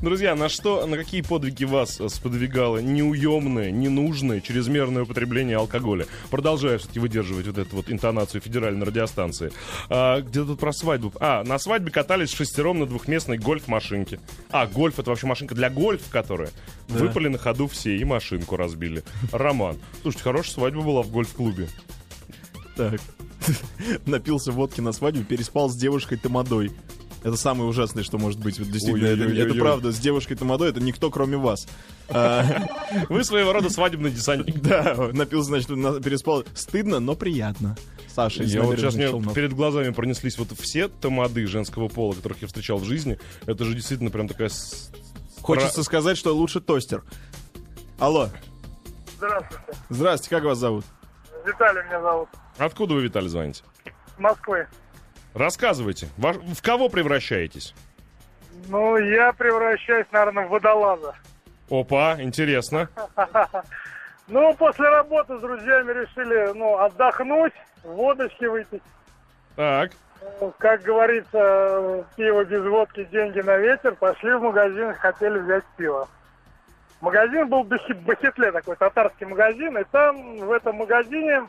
Друзья, 0.00 0.34
на 0.34 0.48
что, 0.48 0.86
на 0.86 0.96
какие 0.96 1.22
подвиги 1.22 1.64
вас 1.64 2.00
сподвигало 2.08 2.78
неуемное, 2.78 3.70
ненужное, 3.70 4.40
чрезмерное 4.40 5.02
употребление 5.02 5.56
алкоголя? 5.56 6.06
Продолжаю 6.30 6.78
все-таки 6.78 7.00
выдерживать 7.00 7.46
вот 7.46 7.58
эту 7.58 7.76
вот 7.76 7.90
интонацию 7.90 8.40
федеральной 8.40 8.86
радиостанции. 8.86 9.52
А, 9.88 10.20
где 10.20 10.44
тут 10.44 10.60
про 10.60 10.72
свадьбу? 10.72 11.12
А, 11.20 11.44
на 11.44 11.58
свадьбе 11.58 11.90
катались 11.90 12.32
шестером 12.32 12.80
на 12.80 12.86
двухместной 12.86 13.38
гольф-машинке. 13.38 14.20
А, 14.50 14.66
гольф 14.66 14.98
это 14.98 15.10
вообще 15.10 15.26
машинка 15.26 15.54
для 15.54 15.70
гольфа, 15.70 16.10
которая. 16.10 16.50
Выпали 16.88 17.28
на 17.28 17.38
ходу 17.38 17.66
все 17.68 17.96
и 17.96 18.04
машинку 18.04 18.56
разбили. 18.56 19.02
Роман. 19.32 19.76
Слушайте, 20.02 20.24
хорошая 20.24 20.54
свадьба 20.54 20.80
была 20.82 21.02
в 21.02 21.10
гольф-клубе. 21.10 21.68
Так. 22.76 23.00
Напился 24.06 24.52
водки 24.52 24.80
на 24.80 24.92
свадьбе, 24.92 25.24
переспал 25.24 25.68
с 25.70 25.76
девушкой 25.76 26.16
Тамадой. 26.18 26.72
Это 27.24 27.36
самое 27.36 27.68
ужасное, 27.68 28.04
что 28.04 28.16
может 28.16 28.38
быть. 28.38 28.58
Вот 28.60 28.68
Действительно, 28.68 29.06
это, 29.06 29.22
Ой-ой-ой-ой-ой. 29.22 29.50
это 29.50 29.58
правда. 29.60 29.92
С 29.92 29.98
девушкой 29.98 30.36
Тамадой 30.36 30.68
это 30.70 30.80
никто, 30.80 31.10
кроме 31.10 31.36
вас. 31.36 31.66
А, 32.08 32.68
Вы 33.08 33.24
своего 33.24 33.52
рода 33.52 33.70
свадебный 33.70 34.10
десантник. 34.10 34.60
Да, 34.60 35.10
напился, 35.12 35.48
значит, 35.48 35.68
на- 35.70 36.00
переспал. 36.00 36.44
Стыдно, 36.54 37.00
но 37.00 37.16
приятно. 37.16 37.76
Саша 38.14 38.42
Я 38.42 38.62
вот 38.62 38.78
сейчас 38.78 38.94
мне 38.94 39.12
перед 39.34 39.52
глазами 39.52 39.90
пронеслись 39.90 40.38
вот 40.38 40.48
все 40.58 40.88
тамады 40.88 41.46
женского 41.46 41.88
пола, 41.88 42.14
которых 42.14 42.42
я 42.42 42.48
встречал 42.48 42.78
в 42.78 42.84
жизни. 42.84 43.18
Это 43.46 43.64
же 43.64 43.74
действительно 43.74 44.10
прям 44.10 44.28
такая... 44.28 44.50
Хочется 45.40 45.82
сказать, 45.82 46.18
что 46.18 46.34
лучше 46.34 46.60
тостер. 46.60 47.04
Алло, 47.98 48.28
Здравствуйте. 49.16 49.64
здрасте, 49.88 50.30
как 50.30 50.44
вас 50.44 50.58
зовут? 50.58 50.84
Виталий 51.44 51.82
меня 51.84 52.00
зовут. 52.00 52.28
Откуда 52.56 52.94
вы, 52.94 53.02
Виталий, 53.02 53.28
звоните? 53.28 53.64
С 54.14 54.18
Москвы. 54.18 54.66
Рассказывайте. 55.34 56.08
В 56.16 56.62
кого 56.62 56.88
превращаетесь? 56.88 57.74
Ну, 58.68 58.96
я 58.96 59.32
превращаюсь, 59.32 60.06
наверное, 60.12 60.46
в 60.46 60.50
водолаза. 60.50 61.14
Опа, 61.70 62.16
интересно. 62.20 62.88
Ну, 64.28 64.54
после 64.54 64.88
работы 64.88 65.38
с 65.38 65.40
друзьями 65.40 65.92
решили, 65.92 66.52
ну, 66.54 66.78
отдохнуть, 66.78 67.54
водочки 67.82 68.44
выпить. 68.44 68.82
Так. 69.56 69.92
Ну, 70.40 70.52
Как 70.58 70.82
говорится, 70.82 72.04
пиво 72.16 72.44
без 72.44 72.62
водки, 72.64 73.04
деньги 73.04 73.40
на 73.40 73.56
ветер. 73.56 73.94
Пошли 73.94 74.34
в 74.34 74.42
магазин, 74.42 74.92
хотели 74.94 75.38
взять 75.38 75.64
пиво. 75.76 76.08
Магазин 77.00 77.48
был 77.48 77.62
в 77.62 77.68
Бахетле, 77.68 78.52
такой 78.52 78.76
татарский 78.76 79.26
магазин, 79.26 79.78
и 79.78 79.84
там, 79.84 80.36
в 80.38 80.50
этом 80.50 80.76
магазине, 80.76 81.44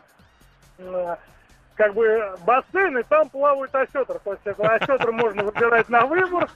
как 1.75 1.93
бы 1.95 2.35
бассейн, 2.45 2.99
и 2.99 3.03
там 3.03 3.29
плавают 3.29 3.73
осетры. 3.73 4.19
То 4.23 4.33
есть 4.33 4.45
это 4.45 4.75
осетры 4.75 5.11
можно 5.11 5.43
выбирать 5.43 5.89
на 5.89 6.05
выбор. 6.05 6.49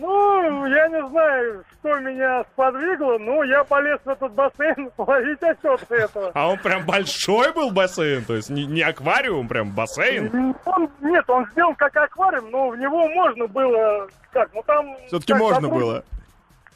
Ну, 0.00 0.66
я 0.66 0.88
не 0.88 1.08
знаю, 1.08 1.64
что 1.78 1.98
меня 1.98 2.42
сподвигло, 2.52 3.18
но 3.18 3.44
я 3.44 3.62
полез 3.64 3.98
в 4.02 4.08
этот 4.08 4.32
бассейн 4.32 4.90
ловить 4.98 5.42
осетры 5.42 5.98
этого. 5.98 6.30
А 6.34 6.48
он 6.48 6.58
прям 6.58 6.86
большой 6.86 7.52
был 7.52 7.70
бассейн, 7.70 8.24
то 8.24 8.34
есть 8.34 8.48
не, 8.48 8.64
не 8.64 8.80
аквариум, 8.80 9.46
прям 9.46 9.72
бассейн. 9.74 10.54
Он, 10.64 10.90
нет, 11.00 11.28
он 11.28 11.46
сделан 11.52 11.74
как 11.74 11.94
аквариум, 11.96 12.50
но 12.50 12.70
в 12.70 12.78
него 12.78 13.08
можно 13.08 13.46
было... 13.46 14.08
Как, 14.32 14.48
ну 14.54 14.62
там... 14.66 14.96
Все-таки 15.08 15.34
можно 15.34 15.68
было. 15.68 16.02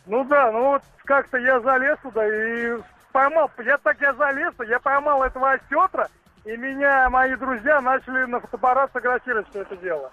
Ну 0.07 0.23
да, 0.25 0.53
ну 0.53 0.73
вот 0.73 0.83
как-то 1.05 1.39
я 1.39 1.61
залез 1.61 1.97
туда 2.03 2.27
и 2.27 2.77
поймал, 3.13 3.51
я 3.65 3.79
так 3.79 3.99
я 4.03 4.13
залез, 4.15 4.53
я 4.69 4.79
поймал 4.81 5.23
этого 5.23 5.53
осетра, 5.53 6.09
и 6.45 6.57
меня 6.57 7.09
мои 7.11 7.35
друзья 7.37 7.81
начали 7.81 8.25
на 8.25 8.41
фотоаппарат 8.41 8.91
фотографировать 8.93 9.47
все 9.51 9.63
это 9.63 9.77
дело. 9.77 10.13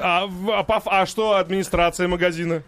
А, 0.00 0.26
а 0.48 0.82
а 0.86 1.06
что 1.06 1.36
администрация 1.36 2.08
магазина? 2.08 2.62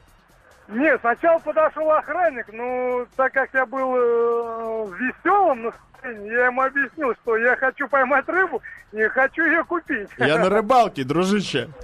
Нет, 0.68 1.00
сначала 1.00 1.38
подошел 1.38 1.90
охранник, 1.90 2.46
ну, 2.52 3.06
так 3.16 3.32
как 3.32 3.48
я 3.54 3.64
был 3.64 3.96
э, 3.96 4.84
в 4.84 4.94
веселом 4.96 5.62
настроении, 5.62 6.30
я 6.30 6.46
ему 6.46 6.60
объяснил, 6.60 7.14
что 7.22 7.38
я 7.38 7.56
хочу 7.56 7.88
поймать 7.88 8.28
рыбу 8.28 8.60
и 8.92 9.02
хочу 9.04 9.46
ее 9.46 9.64
купить. 9.64 10.10
Я 10.18 10.36
на 10.38 10.50
рыбалке, 10.50 11.04
дружище. 11.04 11.68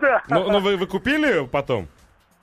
Да. 0.00 0.22
Ну, 0.28 0.50
ну 0.50 0.60
вы, 0.60 0.78
вы 0.78 0.86
купили 0.86 1.46
потом? 1.46 1.88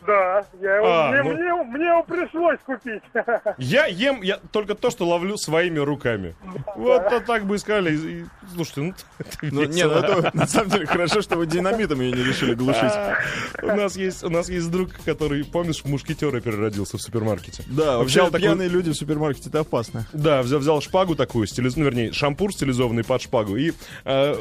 Да, 0.05 0.45
я 0.61 0.75
его, 0.77 0.85
А, 0.87 1.11
мне, 1.11 1.23
ну- 1.23 1.33
мне, 1.33 1.63
мне 1.77 1.85
его 1.87 2.03
пришлось 2.03 2.57
купить. 2.65 3.01
Я 3.57 3.85
ем 3.85 4.21
я 4.23 4.37
только 4.51 4.75
то, 4.75 4.89
что 4.89 5.07
ловлю 5.07 5.37
своими 5.37 5.79
руками. 5.79 6.35
Вот 6.75 7.07
то 7.09 7.19
так 7.19 7.45
бы 7.45 7.55
и 7.55 7.57
сказали. 7.59 7.95
И- 7.95 8.21
и- 8.21 8.25
Слушайте, 8.55 8.81
ну 8.81 8.93
это 9.19 9.37
Ну, 9.55 9.63
нет, 9.65 9.87
ну, 9.87 9.99
это, 9.99 10.31
на 10.33 10.47
самом 10.47 10.69
деле 10.71 10.85
хорошо, 10.85 11.21
что 11.21 11.35
вы 11.37 11.45
динамитом 11.45 12.01
ее 12.01 12.11
не 12.11 12.23
решили 12.23 12.53
глушить. 12.55 12.91
У 13.61 13.67
нас 13.67 13.95
есть, 13.95 14.23
у 14.23 14.29
нас 14.29 14.49
есть 14.49 14.69
друг, 14.71 14.89
который, 15.05 15.43
помнишь, 15.45 15.81
в 15.83 15.85
мушкетера 15.85 16.39
переродился 16.41 16.97
в 16.97 17.01
супермаркете. 17.01 17.63
Да, 17.67 17.97
вообще 17.97 18.11
взял 18.21 18.25
такой- 18.27 18.41
пьяные 18.41 18.67
люди 18.69 18.89
в 18.91 18.95
супермаркете 18.95 19.49
это 19.49 19.59
опасно. 19.59 20.05
Да, 20.13 20.41
взял, 20.41 20.59
взял 20.59 20.81
шпагу 20.81 21.15
такую, 21.15 21.47
стилиз... 21.47 21.75
ну, 21.75 21.85
вернее, 21.85 22.11
шампур 22.11 22.51
стилизованный 22.51 23.03
под 23.03 23.21
шпагу 23.21 23.55
и, 23.55 23.71
э, 24.05 24.35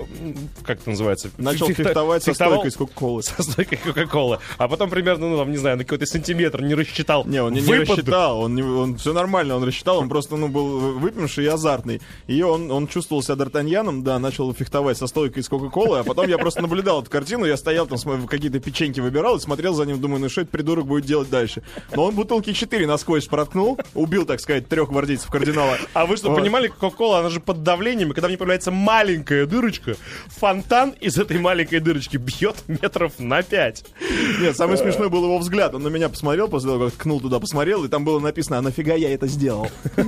как 0.64 0.80
это 0.80 0.90
называется? 0.90 1.30
Начал 1.38 1.66
фехтовать 1.68 2.22
со 2.24 2.34
стойкой 2.34 2.68
из 2.68 2.76
Кока-Колы. 2.76 3.22
Со 3.22 3.42
стойкой 3.42 3.78
Кока-Колы. 3.78 4.38
А 4.58 4.66
потом 4.68 4.90
примерно, 4.90 5.28
ну, 5.28 5.36
там, 5.38 5.49
не 5.50 5.56
знаю, 5.56 5.76
на 5.76 5.84
какой-то 5.84 6.06
сантиметр 6.06 6.62
не 6.62 6.74
рассчитал. 6.74 7.24
Не, 7.26 7.42
он 7.42 7.52
не, 7.52 7.60
не 7.60 7.74
рассчитал, 7.74 8.40
он, 8.40 8.54
не- 8.54 8.62
он 8.62 8.96
все 8.96 9.12
нормально, 9.12 9.56
он 9.56 9.64
рассчитал, 9.64 9.98
он 9.98 10.08
просто 10.08 10.36
ну, 10.36 10.48
был 10.48 10.98
выпивший 10.98 11.44
и 11.44 11.48
азартный. 11.48 12.00
И 12.26 12.42
он, 12.42 12.70
он 12.70 12.86
чувствовал 12.86 13.22
себя 13.22 13.34
Д'Артаньяном, 13.34 14.02
да, 14.02 14.18
начал 14.18 14.52
фехтовать 14.54 14.96
со 14.98 15.06
стойкой 15.06 15.42
из 15.42 15.48
Кока-Колы, 15.48 15.98
а 15.98 16.04
потом 16.04 16.28
я 16.28 16.38
просто 16.38 16.62
наблюдал 16.62 17.02
эту 17.02 17.10
картину, 17.10 17.44
я 17.44 17.56
стоял 17.56 17.86
там, 17.86 18.26
какие-то 18.26 18.60
печеньки 18.60 19.00
выбирал 19.00 19.36
и 19.36 19.40
смотрел 19.40 19.74
за 19.74 19.84
ним, 19.84 20.00
думаю, 20.00 20.20
ну 20.20 20.28
что 20.28 20.42
этот 20.42 20.52
придурок 20.52 20.86
будет 20.86 21.04
делать 21.04 21.30
дальше. 21.30 21.62
Но 21.94 22.04
он 22.04 22.14
бутылки 22.14 22.52
4 22.52 22.86
насквозь 22.86 23.26
проткнул, 23.26 23.78
убил, 23.94 24.24
так 24.24 24.40
сказать, 24.40 24.68
трех 24.68 24.88
гвардейцев 24.90 25.28
кардинала. 25.30 25.76
А 25.94 26.06
вы 26.06 26.16
что, 26.16 26.30
Вот. 26.30 26.38
понимали, 26.38 26.68
Кока-Кола, 26.68 27.20
она 27.20 27.30
же 27.30 27.40
под 27.40 27.62
давлением, 27.62 28.10
и 28.10 28.14
когда 28.14 28.28
в 28.28 28.30
ней 28.30 28.36
появляется 28.36 28.70
маленькая 28.70 29.46
дырочка, 29.46 29.96
фонтан 30.28 30.90
из 31.00 31.18
этой 31.18 31.38
маленькой 31.38 31.80
дырочки 31.80 32.16
бьет 32.16 32.56
метров 32.68 33.12
на 33.18 33.42
пять. 33.42 33.84
Нет, 34.40 34.56
самый 34.56 34.76
смешной 34.78 35.08
был 35.08 35.24
его 35.24 35.38
взгляд. 35.40 35.74
Он 35.74 35.82
на 35.82 35.88
меня 35.88 36.08
посмотрел, 36.08 36.48
после 36.48 36.70
того, 36.70 36.86
как 36.86 36.94
ткнул 36.94 37.20
туда, 37.20 37.40
посмотрел, 37.40 37.84
и 37.84 37.88
там 37.88 38.04
было 38.04 38.20
написано, 38.20 38.58
а 38.58 38.62
нафига 38.62 38.94
я 38.94 39.12
это 39.12 39.26
сделал? 39.26 39.68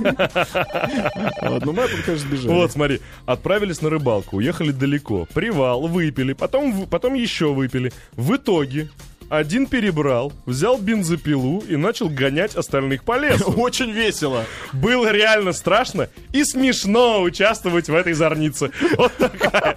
Вот, 1.41 1.65
Ну, 1.65 1.73
мы, 1.73 1.87
конечно, 1.87 2.17
сбежали. 2.17 2.47
Вот, 2.53 2.71
смотри, 2.71 3.01
отправились 3.25 3.81
на 3.81 3.89
рыбалку, 3.89 4.37
уехали 4.37 4.71
далеко, 4.71 5.27
привал, 5.33 5.87
выпили, 5.87 6.33
потом, 6.33 6.87
потом 6.87 7.13
еще 7.13 7.53
выпили. 7.53 7.91
В 8.13 8.35
итоге 8.35 8.89
один 9.29 9.65
перебрал, 9.65 10.31
взял 10.45 10.77
бензопилу 10.77 11.63
и 11.67 11.75
начал 11.75 12.07
гонять 12.07 12.55
остальных 12.55 13.03
по 13.03 13.17
лесу. 13.17 13.51
Очень 13.57 13.91
весело. 13.91 14.45
Было 14.73 15.11
реально 15.11 15.53
страшно 15.53 16.09
и 16.31 16.43
смешно 16.43 17.21
участвовать 17.21 17.89
в 17.89 17.95
этой 17.95 18.13
зорнице. 18.13 18.71
Вот 18.97 19.11
такая 19.17 19.75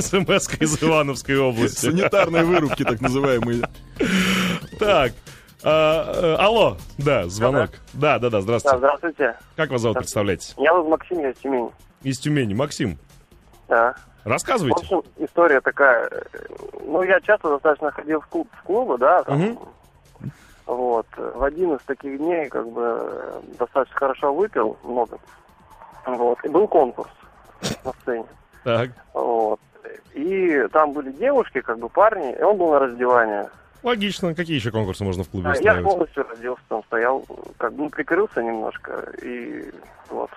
смс 0.00 0.48
из 0.60 0.82
Ивановской 0.82 1.38
области. 1.38 1.86
Санитарные 1.86 2.44
вырубки, 2.44 2.82
так 2.84 3.00
называемые. 3.00 3.62
Так, 4.78 5.12
а, 5.64 6.12
э, 6.14 6.34
алло, 6.36 6.76
да, 6.98 7.26
звонок. 7.28 7.70
Да, 7.94 8.18
да, 8.18 8.30
да, 8.30 8.30
Да, 8.30 8.40
здравствуйте. 8.40 8.78
здравствуйте. 8.78 9.36
Как 9.56 9.70
вас 9.70 9.80
зовут, 9.80 9.98
представляете? 9.98 10.54
Меня 10.56 10.72
зовут 10.72 10.88
Максим, 10.90 11.18
я 11.20 11.30
из 11.30 11.36
Тюмени. 11.38 11.70
Из 12.02 12.18
Тюмени. 12.18 12.54
Максим, 12.54 12.98
Да. 13.68 13.94
В 14.24 14.28
рассказывайте. 14.30 14.80
общем, 14.82 15.02
история 15.18 15.60
такая. 15.60 16.10
Ну, 16.84 17.02
я 17.02 17.20
часто 17.20 17.48
достаточно 17.50 17.90
ходил 17.90 18.20
в, 18.20 18.26
клуб, 18.26 18.48
в 18.60 18.62
клубы, 18.62 18.98
да, 18.98 19.22
там, 19.24 19.38
Мгм. 19.40 19.58
вот. 20.66 21.06
В 21.16 21.42
один 21.42 21.74
из 21.74 21.82
таких 21.82 22.18
дней, 22.18 22.48
как 22.48 22.68
бы, 22.70 23.42
достаточно 23.58 23.96
хорошо 23.98 24.34
выпил, 24.34 24.76
много. 24.84 25.18
Вот. 26.06 26.38
И 26.44 26.48
был 26.48 26.68
конкурс 26.68 27.10
на 27.84 27.92
сцене. 28.02 28.26
Так, 28.64 28.90
Вот. 29.14 29.60
И 30.14 30.66
там 30.72 30.92
были 30.92 31.10
девушки, 31.12 31.60
как 31.60 31.78
бы 31.78 31.88
парни, 31.88 32.32
и 32.32 32.42
он 32.42 32.56
был 32.58 32.70
на 32.72 32.78
раздевании. 32.80 33.48
Логично. 33.82 34.34
Какие 34.34 34.56
еще 34.56 34.70
конкурсы 34.70 35.04
можно 35.04 35.24
в 35.24 35.28
клубе 35.28 35.48
А 35.48 35.52
я 35.52 35.58
устраивать? 35.58 35.84
полностью 35.84 36.28
разделся, 36.28 36.62
там 36.68 36.82
стоял, 36.84 37.24
как 37.56 37.72
бы 37.72 37.84
ну, 37.84 37.90
прикрылся 37.90 38.42
немножко, 38.42 39.12
и 39.22 39.70
вот. 40.10 40.30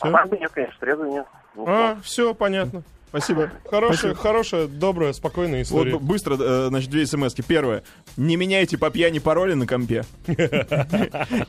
А 0.00 0.04
Всё? 0.06 0.12
так 0.12 0.28
бы 0.28 0.38
нет, 0.38 0.50
конечно, 0.52 0.76
трезвый 0.78 1.10
нет. 1.10 1.26
А, 1.66 1.98
все, 2.02 2.34
понятно. 2.34 2.82
Спасибо. 3.08 3.50
Хорошая, 3.70 4.14
хорошая, 4.14 4.66
добрая, 4.66 5.12
спокойная 5.12 5.60
Вот 5.60 5.66
история. 5.66 5.92
б- 5.92 5.98
быстро, 5.98 6.36
э, 6.38 6.66
значит, 6.68 6.90
две 6.90 7.06
смс 7.06 7.34
-ки. 7.34 7.44
Первая. 7.46 7.82
Не 8.16 8.36
меняйте 8.36 8.76
по 8.76 8.90
пьяни 8.90 9.18
пароли 9.18 9.54
на 9.54 9.66
компе. 9.66 10.04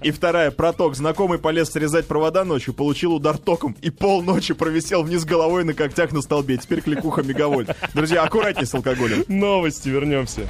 И 0.02 0.12
вторая. 0.12 0.52
Проток. 0.52 0.96
Знакомый 0.96 1.38
полез 1.40 1.70
срезать 1.72 2.08
провода 2.08 2.46
ночью, 2.46 2.74
получил 2.74 3.14
удар 3.16 3.38
током 3.38 3.76
и 3.82 3.90
полночи 3.90 4.54
провисел 4.54 5.04
вниз 5.04 5.26
головой 5.26 5.64
на 5.64 5.74
когтях 5.74 6.12
на 6.12 6.22
столбе. 6.22 6.58
Теперь 6.58 6.82
кликуха 6.82 7.24
мегавольт. 7.24 7.76
Друзья, 7.94 8.24
аккуратнее 8.24 8.66
с 8.66 8.74
алкоголем. 8.74 9.26
Новости, 9.28 9.90
вернемся. 9.90 10.48